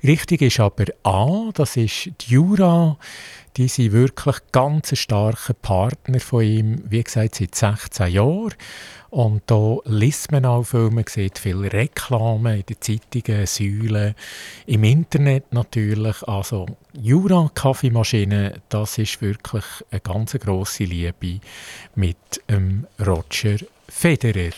Richtig 0.04 0.42
ist 0.42 0.60
aber 0.60 0.84
A, 1.02 1.50
das 1.54 1.76
ist 1.76 2.10
die 2.20 2.34
Jura. 2.34 2.98
Die 3.56 3.68
sind 3.68 3.92
wirklich 3.92 4.36
ganz 4.52 4.92
ein 4.92 4.96
starker 4.96 5.54
Partner 5.54 6.20
von 6.20 6.42
ihm, 6.42 6.82
wie 6.88 7.02
gesagt, 7.02 7.36
seit 7.36 7.54
16 7.54 8.12
Jahren. 8.12 8.54
Und 9.10 9.42
da 9.46 9.78
liest 9.84 10.32
man 10.32 10.44
auch 10.44 10.64
viel, 10.64 10.90
man 10.90 11.04
sieht 11.08 11.38
viele 11.38 11.72
Reklamen 11.72 12.58
in 12.58 12.66
den 12.66 12.80
Zeitungen, 12.80 13.46
Säulen, 13.46 14.14
im 14.66 14.84
Internet 14.84 15.52
natürlich. 15.52 16.22
Also 16.28 16.66
Jura 17.00 17.50
Kaffeemaschine, 17.54 18.60
das 18.68 18.98
ist 18.98 19.22
wirklich 19.22 19.64
eine 19.90 20.00
ganz 20.00 20.32
grosse 20.32 20.84
Liebe 20.84 21.40
mit 21.94 22.18
ähm, 22.48 22.86
Roger 23.00 23.56
Federer. 23.88 24.52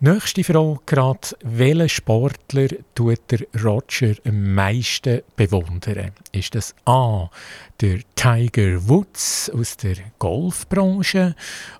Nächste 0.00 0.44
Frage 0.44 0.78
gerade. 0.86 1.36
Welchen 1.42 1.88
Sportler 1.88 2.68
tut 2.94 3.18
der 3.32 3.40
Roger 3.64 4.14
am 4.24 4.54
meisten 4.54 5.22
bewundern? 5.34 6.12
Ist 6.30 6.54
das 6.54 6.72
A. 6.84 7.28
der 7.80 8.00
Tiger 8.16 8.88
Woods 8.88 9.50
aus 9.50 9.76
der 9.76 9.96
Golfbranche 10.18 11.36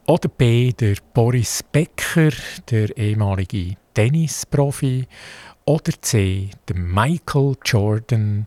oder 0.07 0.29
B. 0.29 0.73
der 0.73 0.97
Boris 1.13 1.63
Becker, 1.73 2.31
der 2.71 2.97
ehemalige 2.97 3.77
Tennisprofi 3.95 5.09
oder 5.65 5.93
C. 6.01 6.51
der 6.69 6.77
Michael 6.77 7.57
Jordan, 7.65 8.47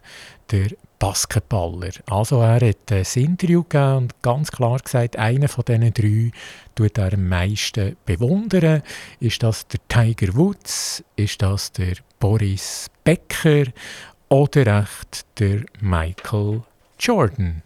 der 0.50 0.70
Basketballer. 0.98 1.92
Also 2.06 2.42
er 2.42 2.70
hat 2.70 2.92
ein 2.92 3.06
Interview 3.16 3.64
gegeben 3.64 3.98
und 3.98 4.22
ganz 4.22 4.52
klar 4.52 4.80
gesagt, 4.80 5.18
einer 5.18 5.50
von 5.50 5.66
diesen 5.66 5.94
drei 5.94 6.32
tut 6.76 6.98
er 6.98 7.14
am 7.14 7.28
meisten 7.28 7.98
bewundern. 8.06 8.82
Ist 9.20 9.44
das 9.44 9.68
der 9.68 9.80
Tiger 9.90 10.36
Woods? 10.36 11.04
Ist 11.18 11.42
das 11.42 11.72
der 11.74 11.96
Boris 12.20 12.88
Becker? 13.04 13.66
Oder 14.30 14.84
echt 14.84 15.26
der 15.40 15.66
Michael 15.82 16.62
Jordan? 17.02 17.64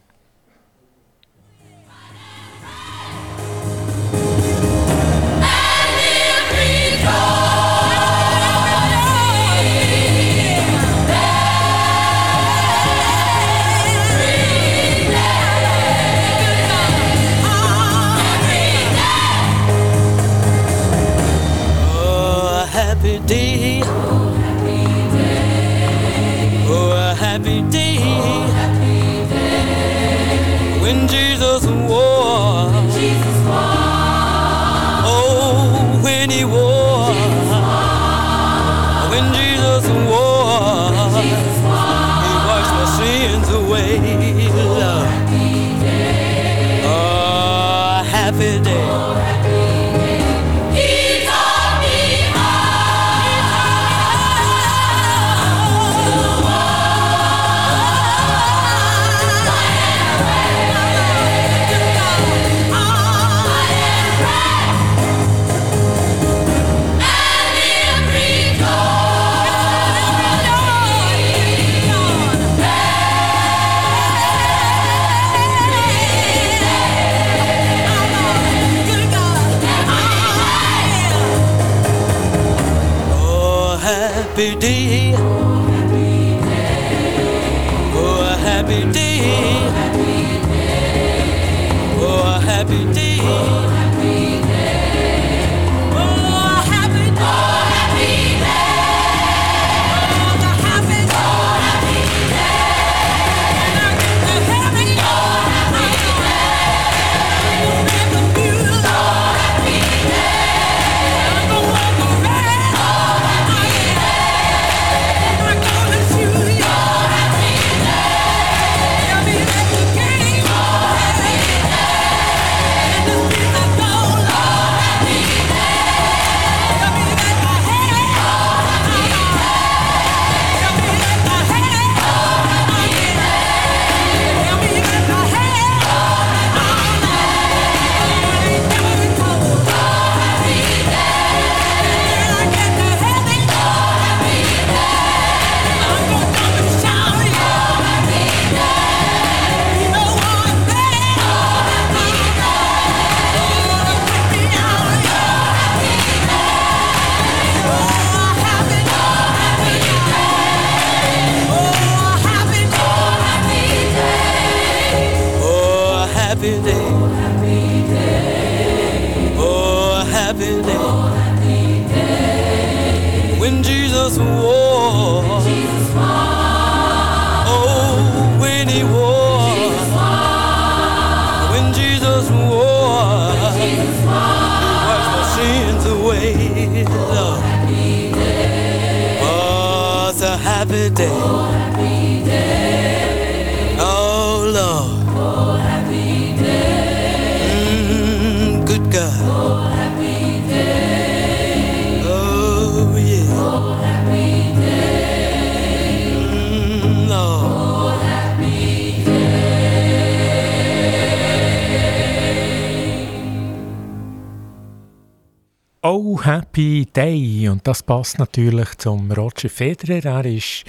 Happy 215.87 216.87
Day 216.91 217.47
und 217.47 217.67
das 217.67 217.83
passt 217.83 218.17
natürlich 218.17 218.75
zum 218.79 219.11
Roger 219.11 219.49
Federer. 219.49 220.03
Er 220.03 220.25
ist 220.25 220.63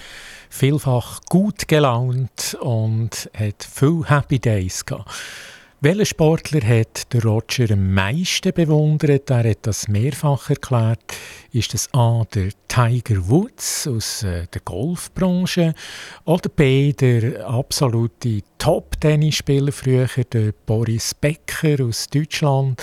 vielfach 0.50 1.22
gut 1.30 1.66
gelaunt 1.68 2.54
und 2.60 3.30
hat 3.32 3.66
viele 3.66 4.10
Happy 4.10 4.38
Days 4.38 4.84
gehabt. 4.84 5.10
Welcher 5.80 6.04
Sportler 6.04 6.60
hat 6.60 7.14
der 7.14 7.22
Roger 7.22 7.72
am 7.72 7.94
meisten 7.94 8.52
bewundert? 8.52 9.30
Er 9.30 9.48
hat 9.48 9.60
das 9.62 9.88
mehrfach 9.88 10.50
erklärt. 10.50 11.14
Ist 11.50 11.72
das 11.72 11.88
A. 11.94 12.24
der 12.34 12.50
Tiger 12.68 13.26
Woods 13.26 13.88
aus 13.88 14.22
äh, 14.22 14.46
der 14.52 14.60
Golfbranche 14.66 15.72
oder 16.26 16.50
B. 16.50 16.92
der 16.92 17.46
absolute 17.48 18.42
Top-Tennisspieler 18.58 19.72
früher, 19.72 20.08
der 20.30 20.52
Boris 20.66 21.14
Becker 21.14 21.86
aus 21.86 22.06
Deutschland? 22.08 22.82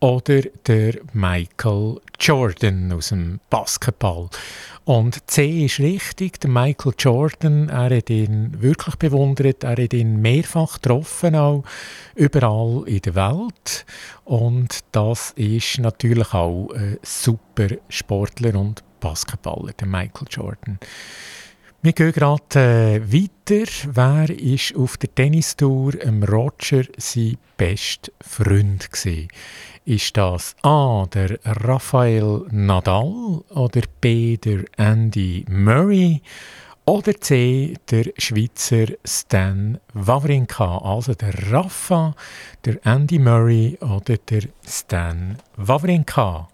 Oder 0.00 0.42
der 0.66 0.94
Michael 1.12 2.00
Jordan 2.20 2.92
aus 2.92 3.08
dem 3.08 3.40
Basketball. 3.50 4.28
Und 4.84 5.28
C 5.30 5.66
ist 5.66 5.80
richtig, 5.80 6.40
der 6.40 6.50
Michael 6.50 6.94
Jordan, 6.98 7.68
er 7.68 7.94
hat 7.96 8.08
ihn 8.08 8.62
wirklich 8.62 8.96
bewundert, 8.96 9.62
er 9.62 9.82
hat 9.82 9.92
ihn 9.92 10.22
mehrfach 10.22 10.74
getroffen, 10.74 11.36
auch 11.36 11.64
überall 12.14 12.84
in 12.86 13.02
der 13.02 13.14
Welt. 13.14 13.84
Und 14.24 14.80
das 14.92 15.32
ist 15.32 15.78
natürlich 15.78 16.32
auch 16.32 16.70
ein 16.70 16.98
super 17.02 17.68
Sportler 17.88 18.54
und 18.54 18.82
Basketballer, 19.00 19.72
der 19.72 19.86
Michael 19.86 20.26
Jordan. 20.30 20.78
Wir 21.80 21.92
gehen 21.92 22.10
gerade 22.10 22.42
äh, 22.56 23.12
weiter. 23.12 23.70
Wer 23.92 24.30
ist 24.30 24.74
auf 24.74 24.96
der 24.96 25.14
Tennistour 25.14 25.92
Roger 26.28 26.82
sein 26.96 27.36
bester 27.56 28.10
Freund 28.20 28.90
gewesen? 28.90 29.28
Ist 29.88 30.18
das 30.18 30.54
A. 30.60 31.06
der 31.14 31.38
Rafael 31.46 32.44
Nadal 32.50 33.42
oder 33.48 33.80
B. 34.02 34.36
der 34.36 34.64
Andy 34.76 35.46
Murray 35.48 36.20
oder 36.84 37.18
C. 37.18 37.72
der 37.90 38.04
Schweizer 38.18 38.88
Stan 39.02 39.78
Wawrinka? 39.94 40.76
Also 40.84 41.14
der 41.14 41.32
Rafa, 41.50 42.14
der 42.66 42.84
Andy 42.84 43.18
Murray 43.18 43.78
oder 43.80 44.18
der 44.18 44.42
Stan 44.62 45.38
Wawrinka? 45.56 46.48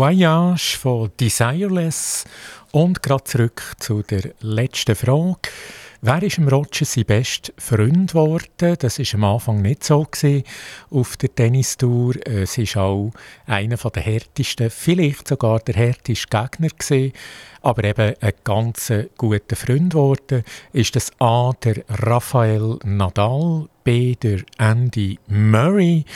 Voyage, 0.00 0.78
von 0.78 1.10
Desireless. 1.20 2.24
Und 2.72 3.02
gerade 3.02 3.24
zurück 3.24 3.74
zu 3.80 4.02
der 4.02 4.32
letzten 4.40 4.96
Frage. 4.96 5.50
Wer 6.00 6.22
ist 6.22 6.38
im 6.38 6.48
Roger 6.48 6.86
sein 6.86 7.04
bester 7.04 7.52
Freund 7.58 8.12
geworden? 8.12 8.76
Das 8.78 8.98
war 8.98 9.14
am 9.14 9.24
Anfang 9.24 9.60
nicht 9.60 9.84
so 9.84 10.06
auf 10.90 11.16
der 11.18 11.34
Tennistour. 11.34 12.14
Es 12.26 12.56
war 12.56 12.82
auch 12.82 13.10
einer 13.44 13.76
der 13.76 14.02
härtesten, 14.02 14.70
vielleicht 14.70 15.28
sogar 15.28 15.58
der 15.58 15.74
härteste 15.74 16.28
Gegner 16.30 16.68
gewesen. 16.70 17.12
Aber 17.60 17.84
eben 17.84 18.14
ein 18.18 18.32
ganz 18.42 18.90
guter 19.18 19.56
Freund 19.56 19.90
geworden 19.90 20.44
ist 20.72 20.96
das 20.96 21.12
A 21.18 21.52
der 21.62 21.84
Rafael 21.90 22.78
Nadal, 22.84 23.68
B 23.84 24.14
der 24.14 24.40
Andy 24.56 25.18
Murray 25.26 26.06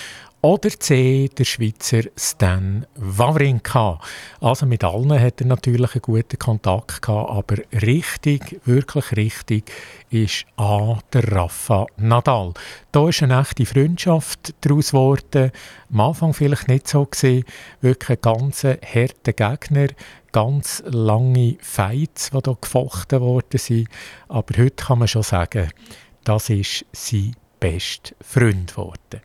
oder 0.45 0.69
C, 0.69 1.31
der 1.39 1.45
Schweizer 1.45 2.03
Stan 2.19 2.85
Wawrinka. 2.97 3.99
Also 4.43 4.67
mit 4.67 4.85
allen 4.85 5.19
hat 5.19 5.41
er 5.41 5.47
natürlich 5.47 5.95
einen 5.95 6.03
guten 6.03 6.39
Kontakt 6.39 7.01
gehabt, 7.01 7.31
aber 7.31 7.57
richtig, 7.81 8.61
wirklich 8.67 9.17
richtig 9.17 9.73
ist 10.11 10.45
A, 10.59 10.99
der 11.15 11.33
Rafa 11.33 11.87
Nadal. 11.97 12.53
Da 12.93 13.09
ist 13.09 13.23
eine 13.23 13.41
echte 13.41 13.65
Freundschaft 13.65 14.53
daraus 14.61 14.91
geworden. 14.91 15.51
Am 15.91 16.01
Anfang 16.01 16.35
vielleicht 16.35 16.69
nicht 16.69 16.89
so 16.89 17.07
gesehen, 17.07 17.47
wirklich 17.81 18.19
ein 18.19 18.21
ganz 18.21 18.65
harter 18.65 19.33
Gegner, 19.33 19.87
ganz 20.31 20.83
lange 20.87 21.57
Fights, 21.63 22.33
die 22.33 22.41
hier 22.45 22.59
gefochten 22.61 23.23
worden 23.23 23.59
sind. 23.59 23.89
Aber 24.29 24.63
heute 24.63 24.85
kann 24.85 24.99
man 24.99 25.09
schon 25.09 25.23
sagen, 25.23 25.71
das 26.25 26.51
ist 26.51 26.85
sein 26.93 27.35
bester 27.59 28.15
Freund 28.21 28.73
geworden. 28.73 29.23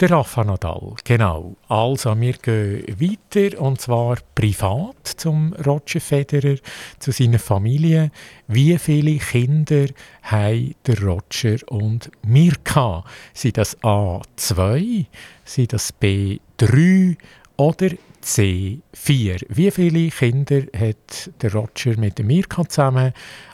Der 0.00 0.10
Rafa 0.10 0.42
Nadal, 0.42 0.94
genau. 1.04 1.54
Also, 1.68 2.20
wir 2.20 2.32
gehen 2.32 2.84
weiter 2.98 3.60
und 3.60 3.80
zwar 3.80 4.16
privat 4.34 5.06
zum 5.06 5.52
Roger 5.52 6.00
Federer, 6.00 6.56
zu 6.98 7.12
seiner 7.12 7.38
Familie. 7.38 8.10
Wie 8.48 8.76
viele 8.78 9.18
Kinder 9.18 9.86
haben 10.22 10.74
der 10.84 11.00
Roger 11.00 11.58
und 11.68 12.10
Mirka? 12.26 13.04
Sind 13.34 13.56
das 13.56 13.76
A 13.84 14.20
2, 14.34 15.06
sind 15.44 15.72
das 15.72 15.92
B 15.92 16.40
3 16.56 17.16
oder 17.56 17.90
C 18.20 18.80
4? 18.94 19.36
Wie 19.48 19.70
viele 19.70 20.08
Kinder 20.08 20.62
hat 20.76 21.30
der 21.40 21.52
Roger 21.52 21.96
mit 21.96 22.18
der 22.18 22.24
Mirka 22.24 22.68
zusammen? 22.68 23.12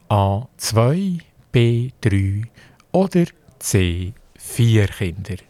A 0.09 0.49
2, 0.57 1.19
B 1.53 1.91
3 2.01 2.45
oder 2.93 3.27
C 3.59 4.15
4 4.39 4.87
Kinder? 4.87 5.50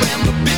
when 0.00 0.44
the 0.44 0.53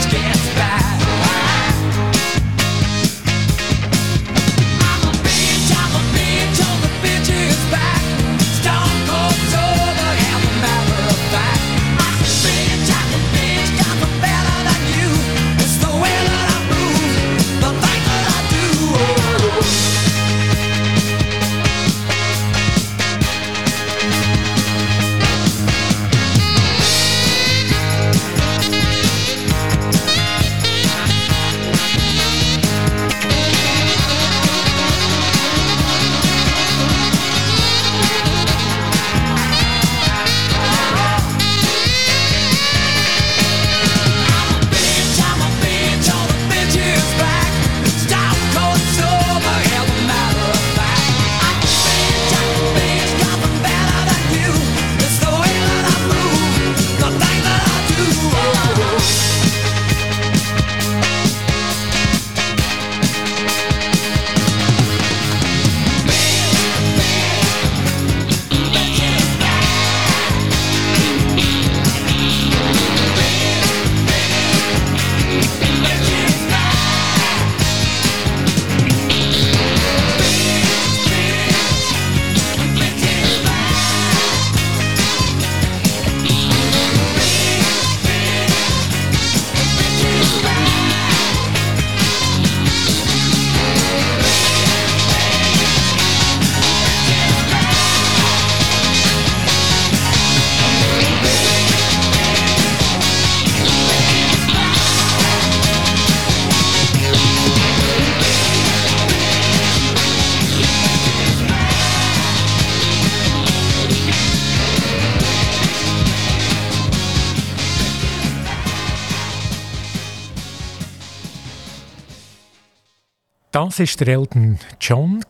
Das 123.78 124.00
war 124.00 124.06
der 124.06 124.14
Elton 124.14 124.58
John 124.80 125.22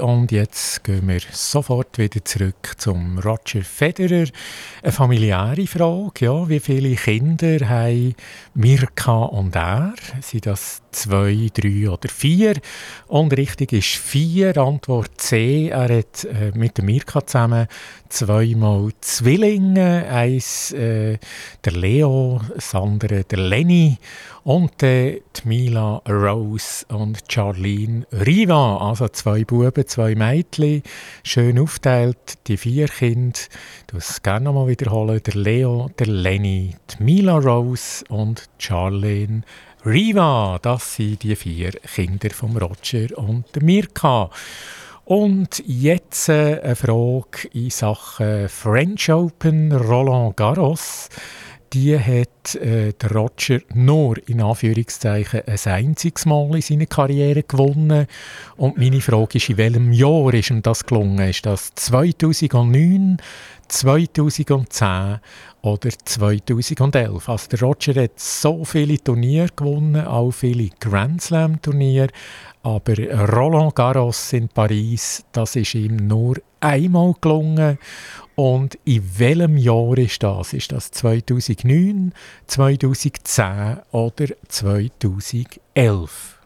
und 0.00 0.30
jetzt 0.30 0.84
gehen 0.84 1.08
wir 1.08 1.18
sofort 1.32 1.98
wieder 1.98 2.24
zurück 2.24 2.74
zum 2.76 3.18
Roger 3.18 3.62
Federer. 3.62 4.28
Eine 4.84 4.92
familiäre 4.92 5.66
Frage, 5.66 6.26
ja, 6.26 6.48
wie 6.48 6.60
viele 6.60 6.94
Kinder 6.94 7.68
haben 7.68 8.14
Mirka 8.54 9.22
und 9.24 9.56
er? 9.56 9.94
Sind 10.20 10.46
das 10.46 10.80
zwei, 10.98 11.48
drei 11.54 11.88
oder 11.88 12.08
vier? 12.08 12.54
Und 13.06 13.36
richtig 13.36 13.72
ist 13.72 13.96
vier, 13.96 14.56
Antwort 14.58 15.12
C. 15.18 15.68
Er 15.68 15.98
hat 15.98 16.24
äh, 16.24 16.50
mit 16.54 16.82
Mirka 16.82 17.24
zusammen 17.24 17.68
zweimal 18.08 18.90
Zwillinge, 19.00 20.06
eins 20.10 20.72
äh, 20.72 21.18
der 21.64 21.72
Leo, 21.72 22.40
das 22.54 22.74
andere 22.74 23.24
der 23.24 23.38
Lenny 23.38 23.98
und 24.44 24.82
äh, 24.82 25.20
Mila 25.44 26.02
Rose 26.08 26.84
und 26.88 27.18
Charlene 27.28 28.06
Riva, 28.12 28.78
also 28.78 29.08
zwei 29.08 29.44
Buben, 29.44 29.86
zwei 29.86 30.14
Mädchen, 30.14 30.82
schön 31.22 31.58
aufteilt, 31.58 32.38
die 32.46 32.56
vier 32.56 32.88
Kinder, 32.88 33.38
du 33.86 33.98
es 33.98 34.22
gerne 34.22 34.46
nochmal 34.46 34.68
wiederholen, 34.68 35.20
der 35.24 35.34
Leo, 35.34 35.90
der 35.98 36.08
Lenny, 36.08 36.74
die 36.90 37.02
Mila 37.02 37.38
Rose 37.38 38.04
und 38.08 38.48
Charlene 38.58 39.42
Riva, 39.88 40.58
das 40.60 40.96
sind 40.96 41.22
die 41.22 41.34
vier 41.34 41.70
Kinder 41.70 42.28
von 42.28 42.54
Roger 42.58 43.16
und 43.16 43.62
Mirka. 43.62 44.28
Und 45.06 45.62
jetzt 45.66 46.28
äh, 46.28 46.60
eine 46.62 46.76
Frage 46.76 47.48
in 47.54 47.70
Sachen 47.70 48.50
French 48.50 49.10
Open 49.10 49.72
Roland 49.72 50.36
Garros. 50.36 51.08
Die 51.72 51.98
hat 51.98 52.54
äh, 52.54 52.92
der 52.92 53.12
Roger 53.12 53.60
nur 53.74 54.16
in 54.28 54.40
Anführungszeichen 54.40 55.42
ein 55.46 55.58
einziges 55.72 56.26
Mal 56.26 56.54
in 56.54 56.62
seiner 56.62 56.86
Karriere 56.86 57.42
gewonnen. 57.42 58.06
Und 58.56 58.78
meine 58.78 59.00
Frage 59.00 59.38
ist, 59.38 59.48
in 59.50 59.56
welchem 59.56 59.92
Jahr 59.92 60.32
ist 60.34 60.50
ihm 60.50 60.62
das 60.62 60.84
gelungen? 60.84 61.28
Ist 61.28 61.46
das 61.46 61.74
2009, 61.74 63.18
2010 63.68 65.20
oder 65.62 65.90
2011? 66.04 67.28
Also 67.28 67.48
der 67.48 67.60
Roger 67.60 68.02
hat 68.02 68.18
so 68.18 68.64
viele 68.64 68.98
Turniere 68.98 69.48
gewonnen, 69.54 70.06
auch 70.06 70.30
viele 70.30 70.70
Grand 70.80 71.22
Slam 71.22 71.60
Turniere. 71.60 72.08
Aber 72.62 72.94
Roland 72.94 73.74
Garros 73.74 74.32
in 74.32 74.48
Paris, 74.48 75.24
das 75.32 75.56
ist 75.56 75.74
ihm 75.74 75.96
nur 75.96 76.36
einmal 76.60 77.14
gelungen. 77.20 77.78
Und 78.38 78.78
in 78.84 79.18
welchem 79.18 79.56
Jahr 79.56 79.98
ist 79.98 80.22
das? 80.22 80.52
Ist 80.52 80.70
das 80.70 80.92
2009, 80.92 82.12
2010 82.46 83.78
oder 83.90 84.26
2011? 84.46 86.38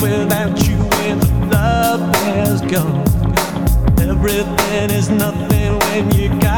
Without 0.00 0.66
you 0.66 0.76
when 0.76 1.18
the 1.18 1.48
love 1.52 2.14
has 2.16 2.60
gone. 2.62 3.04
Everything 4.00 4.90
is 4.90 5.10
nothing 5.10 5.78
when 5.78 6.10
you 6.14 6.28
got 6.40 6.49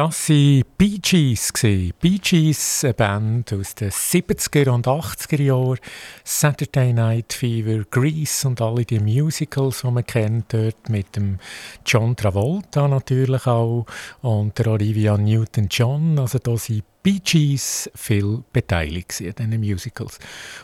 Das 0.00 0.30
waren 0.30 0.64
Bee 0.78 0.98
Gees. 0.98 1.52
Bee 2.00 2.18
Gees, 2.22 2.84
eine 2.84 2.94
Band 2.94 3.52
aus 3.52 3.74
den 3.74 3.90
70er 3.90 4.70
und 4.70 4.86
80er 4.86 5.42
Jahren. 5.42 5.78
Saturday 6.24 6.94
Night 6.94 7.34
Fever, 7.34 7.84
Grease 7.90 8.48
und 8.48 8.62
alle 8.62 8.86
die 8.86 8.98
Musicals, 8.98 9.82
die 9.82 9.90
man 9.90 10.06
kennt 10.06 10.54
dort 10.54 10.88
mit 10.88 11.16
dem 11.16 11.38
John 11.84 12.16
Travolta 12.16 12.88
natürlich 12.88 13.46
auch 13.46 13.84
und 14.22 14.58
der 14.58 14.68
Olivia 14.68 15.18
Newton-John. 15.18 16.18
Also 16.18 16.38
da 16.38 16.56
sind 16.56 16.84
Bee 17.02 17.20
Gees 17.24 17.90
viel 17.94 18.44
beteiligt 18.52 19.22
an 19.22 19.50
diesen 19.50 19.60
Musicals. 19.60 20.18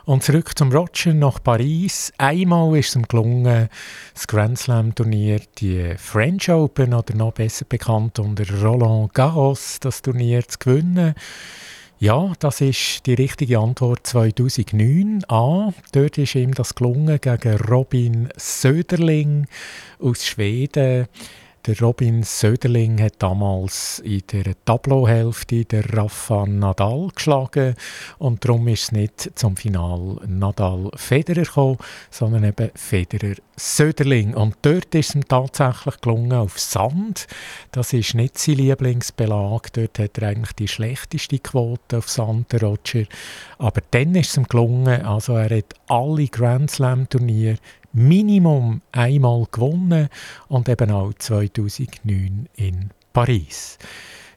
Und 0.05 0.22
zurück 0.22 0.57
zum 0.57 0.70
Roger 0.70 1.14
nach 1.14 1.43
Paris. 1.43 2.12
Einmal 2.18 2.76
ist 2.76 2.91
es 2.91 2.97
ihm 2.97 3.09
gelungen, 3.09 3.68
das 4.12 4.26
Grand 4.26 4.59
Slam 4.59 4.95
Turnier, 4.95 5.41
die 5.59 5.95
French 5.97 6.51
Open 6.51 6.93
oder 6.93 7.14
noch 7.14 7.32
besser 7.32 7.64
bekannt 7.66 8.18
unter 8.18 8.45
Roland 8.61 9.14
Garros, 9.14 9.80
das 9.80 10.03
Turnier 10.03 10.47
zu 10.47 10.59
gewinnen. 10.59 11.14
Ja, 11.99 12.34
das 12.41 12.61
ist 12.61 13.07
die 13.07 13.14
richtige 13.14 13.59
Antwort 13.59 14.07
2009. 14.07 15.24
A. 15.28 15.72
Dort 15.93 16.18
ist 16.18 16.34
ihm 16.34 16.53
das 16.53 16.74
gelungen 16.74 17.18
gegen 17.18 17.57
Robin 17.57 18.28
Söderling 18.37 19.47
aus 19.99 20.26
Schweden. 20.26 21.07
Der 21.67 21.81
Robin 21.81 22.23
Söderling 22.23 23.03
hat 23.03 23.14
damals 23.19 23.99
in 23.99 24.23
der 24.31 24.55
Tableauhälfte 24.64 25.64
der 25.64 25.97
Rafa 25.97 26.47
Nadal 26.47 27.09
geschlagen 27.12 27.75
und 28.19 28.45
darum 28.45 28.69
ist 28.69 28.85
es 28.85 28.93
nicht 28.93 29.33
zum 29.35 29.57
Final 29.57 30.21
Nadal-Federer 30.29 31.43
gekommen, 31.43 31.79
sondern 32.09 32.45
eben 32.45 32.71
Federer-Söderling. 32.73 34.35
Und 34.35 34.55
dort 34.62 34.95
ist 34.95 35.09
es 35.09 35.14
ihm 35.17 35.27
tatsächlich 35.27 36.01
gelungen 36.01 36.35
auf 36.35 36.57
Sand. 36.57 37.27
Das 37.73 37.93
ist 37.93 38.14
nicht 38.14 38.39
sein 38.39 38.55
Lieblingsbelag. 38.55 39.73
Dort 39.73 39.99
hat 39.99 40.19
er 40.19 40.29
eigentlich 40.29 40.53
die 40.53 40.69
schlechteste 40.69 41.41
Quote 41.41 41.99
auf 41.99 42.09
Sand, 42.09 42.53
der 42.53 42.62
Roger. 42.62 43.07
Aber 43.59 43.81
dann 43.91 44.14
ist 44.14 44.31
es 44.31 44.37
ihm 44.37 44.47
gelungen. 44.47 45.05
Also 45.05 45.35
er 45.35 45.59
hat 45.59 45.75
alle 45.89 46.29
Grand 46.29 46.71
Slam-Turniere 46.71 47.59
Minimum 47.97 48.83
einmal 48.93 49.47
gewonnen 49.51 50.11
und 50.49 50.69
eben 50.69 50.91
auch 50.91 51.15
2009 51.15 52.47
in 52.57 52.91
Paris. 53.15 53.79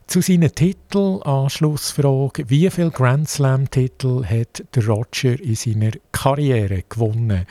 Zu 0.08 0.22
seinen 0.22 0.56
Titeln, 0.56 1.22
Anschlussfrage, 1.24 2.50
wie 2.50 2.70
viele 2.70 2.90
Grand 2.90 3.28
Slam-Titel 3.28 4.24
hat 4.24 4.64
der 4.74 4.88
Roger 4.88 5.38
in 5.38 5.56
seiner 5.56 5.92
Karriere 6.14 6.84
gewonnen? 6.88 7.46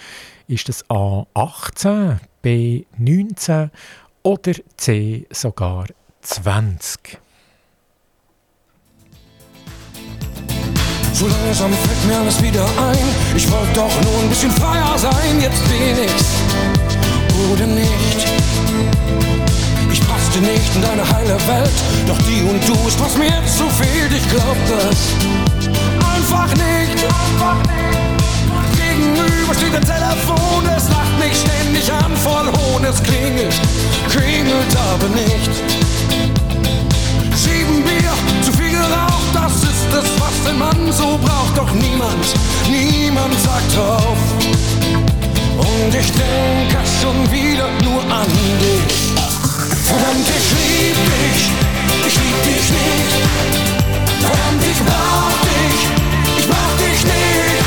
Ist 0.47 0.71
das 0.71 0.83
A 0.89 1.27
18, 1.35 2.19
B 2.41 2.85
19 2.97 3.71
oder 4.23 4.53
C 4.79 5.27
sogar 5.31 5.89
20? 6.23 7.21
So 11.19 11.27
langsam 11.27 11.73
fällt 11.73 12.05
mir 12.07 12.17
alles 12.17 12.41
wieder 12.41 12.63
ein. 12.63 12.97
Ich 13.35 13.51
wollte 13.51 13.73
doch 13.75 13.91
nur 14.05 14.23
ein 14.23 14.29
bisschen 14.29 14.53
freier 14.53 14.97
sein. 14.97 15.41
Jetzt 15.41 15.61
bin 15.69 15.99
ich's 16.05 16.31
oder 17.51 17.67
nicht. 17.67 18.29
Ich 19.91 20.01
passte 20.07 20.39
nicht 20.39 20.77
in 20.77 20.83
deine 20.83 21.03
heile 21.11 21.37
Welt, 21.49 21.73
doch 22.07 22.19
die 22.19 22.43
und 22.43 22.63
du 22.69 22.87
ist 22.87 23.01
was 23.01 23.17
mir 23.17 23.35
zu 23.47 23.69
fehlt. 23.69 24.13
Ich 24.13 24.31
glaub 24.31 24.57
das 24.69 24.97
einfach 26.15 26.55
nicht. 26.55 27.05
Gegenüber 28.77 29.55
steht 29.55 29.75
ein 29.75 29.85
Telefon, 29.85 30.63
es 30.77 30.89
lacht 30.89 31.19
mich 31.19 31.37
ständig 31.37 31.93
an, 31.93 32.17
voll 32.17 32.47
Hohn, 32.47 32.85
es 32.85 33.03
klingelt, 33.03 33.61
klingelt 34.09 34.77
aber 34.93 35.09
nicht. 35.09 35.51
Das 39.33 39.55
ist 39.63 39.91
es, 39.93 40.09
was 40.21 40.51
ein 40.51 40.59
Mann 40.59 40.93
so 40.93 41.19
braucht, 41.23 41.57
doch 41.57 41.73
niemand, 41.73 42.27
niemand 42.69 43.35
sagt 43.41 43.77
auf. 43.79 44.19
Und 45.59 45.95
ich 45.95 46.11
denke 46.13 46.79
schon 47.01 47.19
wieder 47.31 47.69
nur 47.85 48.03
an 48.03 48.31
dich. 48.61 48.97
Verdammt, 49.85 50.29
ich 50.39 50.49
lieb 50.59 50.97
dich, 51.13 51.41
ich 52.07 52.17
lieb 52.23 52.39
dich 52.45 52.67
nicht. 52.79 53.13
Verdammt, 54.21 54.63
ich 54.71 54.81
brauch 54.89 55.39
dich, 55.49 55.79
ich 56.39 56.47
brauch 56.49 56.77
dich 56.79 57.01
nicht. 57.05 57.65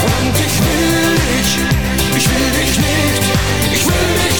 Verdammt, 0.00 0.38
ich 0.46 0.56
will 0.64 1.16
dich, 1.26 1.50
ich 2.16 2.26
will 2.30 2.50
dich 2.58 2.78
nicht. 2.78 3.46
Ich 3.72 3.84
will 3.84 4.10
dich 4.24 4.35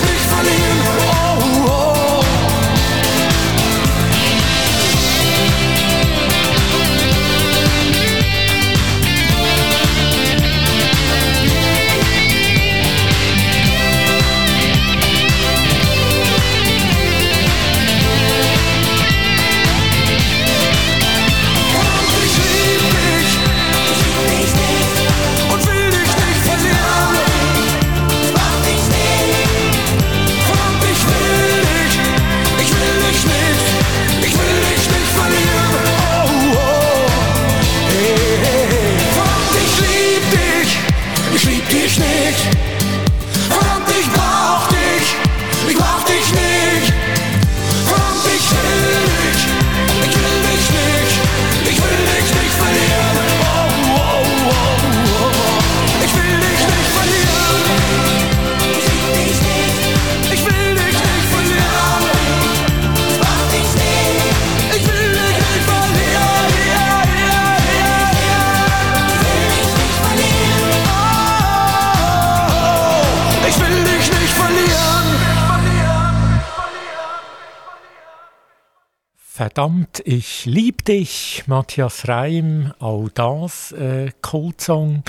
Verdammt, 79.37 80.01
ich 80.07 80.47
lieb 80.47 80.87
dich, 80.87 81.43
Matthias 81.47 82.09
Reim, 82.09 82.72
auch 82.78 83.11
das 83.12 83.70
äh, 83.72 84.11
Kultsong. 84.22 85.03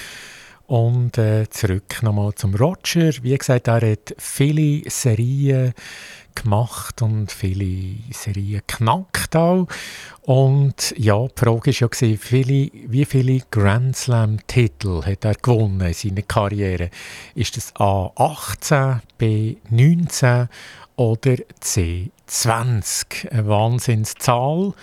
Und 0.66 1.18
äh, 1.18 1.50
zurück 1.50 2.04
nochmal 2.04 2.36
zum 2.36 2.54
Roger. 2.54 3.14
Wie 3.22 3.38
gesagt, 3.38 3.70
er 3.70 3.90
hat 3.90 4.14
viele 4.18 4.82
Serien 4.90 5.74
gemacht 6.36 7.02
und 7.02 7.32
viele 7.32 8.00
Serien 8.12 8.64
knackt 8.68 9.34
auch. 9.38 9.68
Und 10.24 10.94
ja, 10.98 11.26
die 11.26 11.32
Frage 11.34 11.68
war 11.68 12.10
ja, 12.10 12.18
viele, 12.18 12.70
wie 12.86 13.06
viele 13.06 13.40
Grand 13.50 13.96
Slam-Titel 13.96 15.06
hat 15.06 15.24
er 15.24 15.36
gewonnen 15.36 15.80
in 15.80 15.94
seiner 15.94 16.24
Karriere? 16.24 16.90
Ist 17.34 17.56
das 17.56 17.74
A 17.78 18.12
18, 18.18 19.04
B 19.18 19.56
19 19.70 20.50
oder 20.98 21.38
C 21.62 22.12
20? 22.26 23.32
Eine 23.32 23.48
Wahnsinnszahl. 23.48 24.74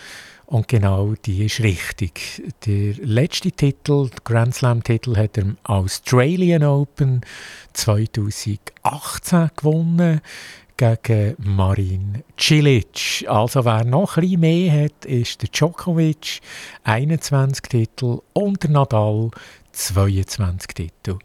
Und 0.47 0.69
genau 0.69 1.15
die 1.25 1.47
ist 1.47 1.61
richtig. 1.61 2.43
Der 2.67 2.95
letzte 3.03 3.51
Titel, 3.51 4.09
der 4.09 4.21
Grand 4.25 4.55
Slam-Titel, 4.55 5.17
hat 5.17 5.37
er 5.37 5.45
im 5.45 5.57
Australian 5.65 6.65
Open 6.65 7.23
2018 7.73 9.51
gewonnen 9.57 10.21
gegen 10.77 11.35
Marin 11.39 12.23
Cilic. 12.39 13.25
Also 13.29 13.65
wer 13.65 13.85
noch 13.85 14.17
ein 14.17 14.39
mehr 14.39 14.85
hat, 14.85 15.05
ist 15.05 15.43
der 15.43 15.49
Djokovic, 15.49 16.41
21 16.85 17.62
Titel, 17.62 18.19
und 18.33 18.62
der 18.62 18.71
Nadal, 18.71 19.31
22 19.73 20.69
Titel. 20.75 21.19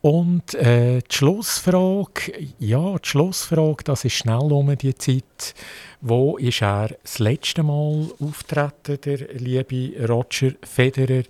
Und 0.00 0.54
äh, 0.54 1.00
die 1.00 1.14
Schlussfrage, 1.14 2.32
ja, 2.60 2.96
die 2.98 3.08
Schlussfrage, 3.08 3.82
das 3.82 4.04
ist 4.04 4.12
schnell 4.14 4.52
um 4.52 4.76
die 4.76 4.94
Zeit. 4.94 5.54
Wo 6.00 6.36
ist 6.36 6.62
er 6.62 6.90
das 7.02 7.18
letzte 7.18 7.64
Mal 7.64 8.06
auftreten, 8.20 9.00
der 9.04 9.34
liebe 9.34 10.06
Roger 10.08 10.52
Federer? 10.62 11.24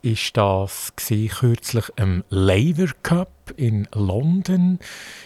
Ist 0.00 0.34
das 0.36 0.92
kürzlich 0.96 1.84
im 1.96 2.24
Laver 2.30 2.92
Cup 3.02 3.52
in 3.56 3.86
London 3.94 4.78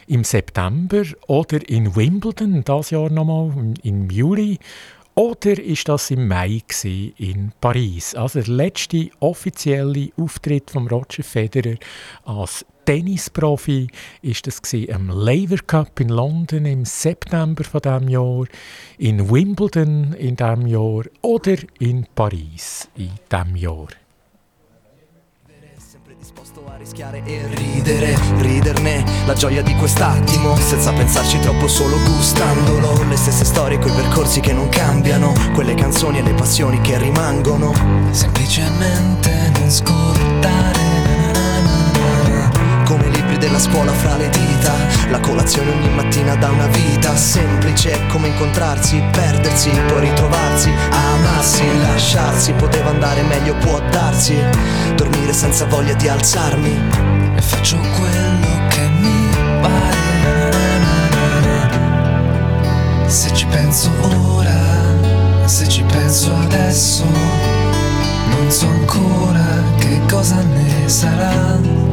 im 0.09 0.24
September 0.24 1.05
oder 1.28 1.68
in 1.68 1.94
Wimbledon, 1.94 2.64
das 2.64 2.90
Jahr 2.90 3.11
nochmal 3.11 3.74
im- 3.84 4.11
Juli? 4.11 4.59
Oder 5.14 5.59
ist 5.61 5.88
das 5.88 6.11
im 6.12 6.28
Mai 6.28 6.62
in 7.16 7.53
Paris? 7.61 8.14
Also 8.14 8.40
der 8.40 8.55
letzte 8.55 9.11
offizielle 9.18 10.11
Auftritt 10.16 10.70
von 10.70 10.86
Roger 10.86 11.24
Federer 11.24 11.76
als 12.24 12.64
Tennisprofi 12.89 13.89
ist 14.22 14.47
das 14.47 14.62
gewesen 14.62 14.95
am 14.95 15.11
Laver 15.11 15.59
Cup 15.59 16.01
in 16.01 16.09
London 16.09 16.64
im 16.64 16.86
September 16.86 17.62
von 17.62 17.82
dem 17.82 18.09
Jahr, 18.09 18.47
in 18.97 19.28
Wimbledon 19.28 20.14
in 20.14 20.36
dem 20.36 20.66
Jahr 20.66 21.03
oder 21.20 21.57
in 21.80 22.07
Paris 22.14 22.89
in 22.97 23.11
dem 23.30 23.57
Jahr. 23.57 23.89
rischiare 26.78 27.22
e 27.24 27.47
ridere, 27.57 28.16
riderne 28.39 29.05
la 29.26 29.34
gioia 29.34 29.62
di 29.62 29.74
quest'attimo, 29.74 30.57
senza 30.57 30.93
pensarci 30.93 31.41
troppo 31.41 31.66
solo 31.68 31.97
gustandolo, 31.97 33.03
le 33.07 33.16
stesse 33.16 33.45
storie 33.45 33.78
coi 33.78 33.93
percorsi 33.93 34.41
che 34.41 34.53
non 34.53 34.68
cambiano, 34.68 35.34
quelle 35.53 35.74
canzoni 35.74 36.18
e 36.18 36.22
le 36.22 36.34
passioni 36.34 36.80
che 36.80 36.97
rimangono, 36.99 37.72
semplicemente 38.12 39.51
non 39.59 39.70
scordare 39.70 40.88
della 43.39 43.59
scuola 43.59 43.93
fra 43.93 44.16
le 44.16 44.28
dita, 44.30 44.74
la 45.11 45.20
colazione 45.20 45.70
ogni 45.70 45.89
mattina 45.91 46.34
da 46.34 46.51
una 46.51 46.66
vita, 46.66 47.14
semplice 47.16 47.99
come 48.09 48.28
incontrarsi, 48.28 49.03
perdersi, 49.12 49.70
poi 49.86 50.01
ritrovarsi, 50.01 50.70
amarsi, 50.91 51.64
lasciarsi, 51.80 52.53
poteva 52.53 52.91
andare 52.91 53.22
meglio, 53.22 53.55
può 53.57 53.80
darsi, 53.91 54.36
dormire 54.95 55.32
senza 55.32 55.66
voglia 55.66 55.95
di 55.95 56.09
alzarmi. 56.09 56.80
E 57.36 57.41
faccio 57.41 57.76
quello 57.76 58.66
che 58.68 58.89
mi 59.01 59.28
pare. 59.61 59.97
Se 63.07 63.32
ci 63.32 63.47
penso 63.47 63.91
ora, 64.34 65.47
se 65.47 65.68
ci 65.68 65.82
penso 65.82 66.34
adesso, 66.34 67.05
non 67.05 68.51
so 68.51 68.66
ancora 68.66 69.47
che 69.78 70.01
cosa 70.09 70.43
ne 70.43 70.89
sarà 70.89 71.88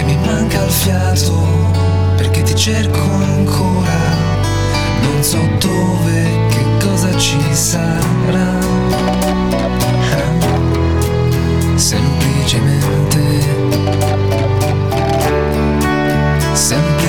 perché 0.00 0.04
mi 0.04 0.16
manca 0.24 0.64
il 0.64 0.70
fiato, 0.70 1.32
perché 2.16 2.42
ti 2.42 2.54
cerco 2.54 3.00
ancora, 3.00 3.98
non 5.02 5.22
so 5.22 5.38
dove, 5.58 6.30
che 6.48 6.64
cosa 6.86 7.16
ci 7.18 7.38
sarà. 7.52 8.58
Semplicemente, 11.74 13.18
semplicemente, 16.52 16.99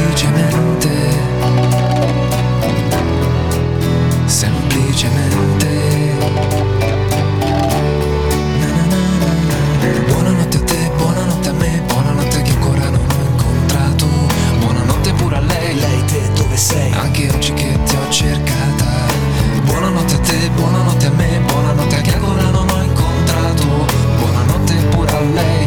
lonely. 25.21 25.60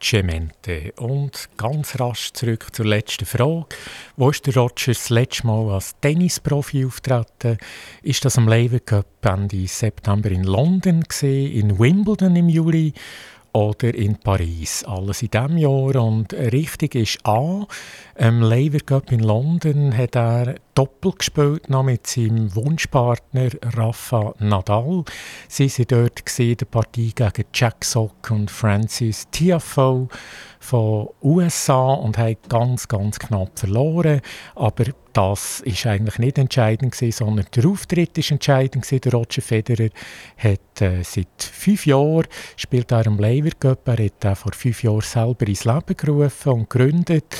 Cemente. 0.00 0.92
Und 0.96 1.48
ganz 1.56 1.98
rasch 1.98 2.32
zurück 2.32 2.68
zur 2.72 2.86
letzten 2.86 3.26
Frage. 3.26 3.66
Wo 4.16 4.30
ist 4.30 4.46
der 4.46 4.54
Roger 4.54 4.92
das 4.92 5.10
letzte 5.10 5.46
Mal 5.46 5.70
als 5.70 5.94
Tennisprofi 6.00 6.84
auftreten? 6.84 7.58
Ist 8.02 8.24
das 8.24 8.38
am 8.38 8.48
Lever 8.48 8.80
Cup 8.80 9.06
Ende 9.22 9.66
September 9.66 10.30
in 10.30 10.44
London 10.44 11.02
gesehen, 11.02 11.52
in 11.52 11.78
Wimbledon 11.78 12.36
im 12.36 12.48
Juli? 12.48 12.92
Oder 13.56 13.94
in 13.94 14.16
Paris. 14.16 14.84
Alles 14.84 15.22
in 15.22 15.30
diesem 15.30 15.56
Jahr. 15.56 15.96
Und 15.96 16.34
richtig 16.34 16.94
ist 16.94 17.26
A. 17.26 17.66
Im 18.16 18.42
Laver 18.42 18.80
Cup 18.80 19.10
in 19.10 19.20
London 19.20 19.96
hat 19.96 20.14
er 20.14 20.56
Doppel 20.74 21.12
gespielt 21.12 21.70
noch 21.70 21.82
mit 21.82 22.06
seinem 22.06 22.54
Wunschpartner 22.54 23.48
Rafa 23.62 24.34
Nadal. 24.40 25.04
Sie 25.48 25.70
waren 25.70 25.86
dort 25.88 26.26
gesehen, 26.26 26.58
der 26.58 26.66
Partie 26.66 27.14
gegen 27.14 27.44
Jack 27.54 27.82
Sock 27.82 28.30
und 28.30 28.50
Francis 28.50 29.26
Tiafoe 29.30 30.08
von 30.60 31.08
USA 31.22 31.94
und 31.94 32.18
haben 32.18 32.36
ganz, 32.50 32.86
ganz 32.88 33.18
knapp 33.18 33.58
verloren. 33.58 34.20
Aber 34.54 34.84
das 35.16 35.60
ist 35.60 35.86
eigentlich 35.86 36.18
nicht 36.18 36.36
entscheidend 36.36 36.92
gewesen, 36.92 37.24
sondern 37.24 37.46
der 37.54 37.64
Auftritt 37.64 38.18
ist 38.18 38.30
entscheidend 38.30 38.84
gewesen. 38.84 39.00
Der 39.00 39.12
Roger 39.12 39.40
Federer 39.40 39.88
hat 40.36 40.82
äh, 40.82 41.02
seit 41.02 41.42
fünf 41.42 41.86
Jahren 41.86 42.26
spielt 42.56 42.92
er 42.92 43.06
am 43.06 43.18
Lever 43.18 43.52
Cup. 43.58 43.88
Er 43.88 44.04
hat 44.04 44.24
äh, 44.26 44.34
vor 44.34 44.52
fünf 44.52 44.82
Jahren 44.82 45.00
selber 45.00 45.46
ins 45.46 45.64
Leben 45.64 45.96
gerufen 45.96 46.52
und 46.52 46.68
gegründet 46.68 47.34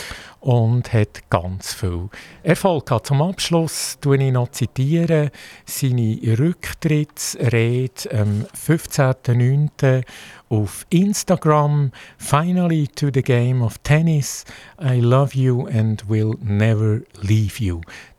und 0.47 0.93
hat 0.93 1.29
ganz 1.29 1.75
viel 1.75 2.09
Erfolg 2.45 2.87
gehabt. 2.87 3.09
Zum 3.09 3.21
Abschluss 3.21 3.99
tue 4.01 4.23
ich 4.23 4.33
noch 4.33 4.53
zitieren 4.53 5.31
seine 5.65 6.19
Rücktrittsrede 6.39 8.11
am 8.13 8.47
15.09. 8.55 10.05
auf 10.49 10.87
Instagram. 10.91 11.91
Finally 12.17 12.87
to 12.87 13.11
the 13.13 13.23
game 13.23 13.61
of 13.61 13.77
tennis. 13.79 14.45
I 14.81 15.01
love 15.01 15.35
you 15.35 15.67
and 15.67 16.09
will 16.09 16.37
never 16.41 17.03
leave 17.23 17.59
you. 17.59 17.66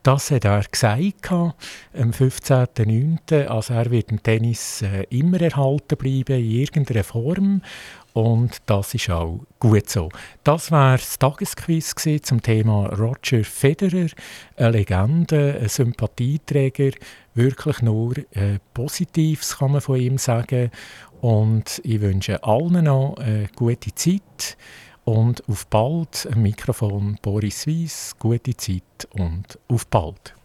Das 0.02 0.30
hat 0.30 0.44
er 0.44 0.62
gesagt 0.62 1.30
am 1.30 1.52
15.09. 1.94 3.46
Also 3.46 3.74
er 3.74 3.90
wird 3.90 4.10
im 4.10 4.22
Tennis 4.22 4.82
äh, 4.82 5.04
immer 5.10 5.40
erhalten 5.40 5.96
bleiben, 5.96 6.38
in 6.38 6.50
irgendeiner 6.50 7.04
Form. 7.04 7.62
Und 8.14 8.58
das 8.66 8.94
ist 8.94 9.10
auch 9.10 9.40
gut 9.60 9.88
so. 9.88 10.08
Das 10.42 10.72
war 10.72 10.96
das 10.96 11.18
Tagesquiz 11.18 11.94
zum 12.22 12.42
Thema 12.42 12.86
Roger 12.86 13.44
Federer, 13.44 14.08
eine 14.56 14.70
Legende, 14.70 15.58
ein 15.60 15.68
Sympathieträger, 15.68 16.90
wirklich 17.34 17.82
nur 17.82 18.16
äh, 18.32 18.58
Positives 18.74 19.58
kann 19.58 19.72
man 19.72 19.80
von 19.80 20.00
ihm 20.00 20.18
sagen. 20.18 20.70
Und 21.20 21.80
ich 21.84 22.00
wünsche 22.00 22.42
allen 22.42 22.84
noch 22.84 23.16
eine 23.18 23.48
gute 23.54 23.94
Zeit 23.94 24.56
und 25.08 25.48
auf 25.48 25.66
bald. 25.66 26.28
Am 26.32 26.42
Mikrofon 26.42 27.18
Boris 27.22 27.66
Weiss, 27.66 28.14
gute 28.18 28.54
Zeit 28.56 29.08
und 29.12 29.58
auf 29.68 29.86
bald. 29.86 30.37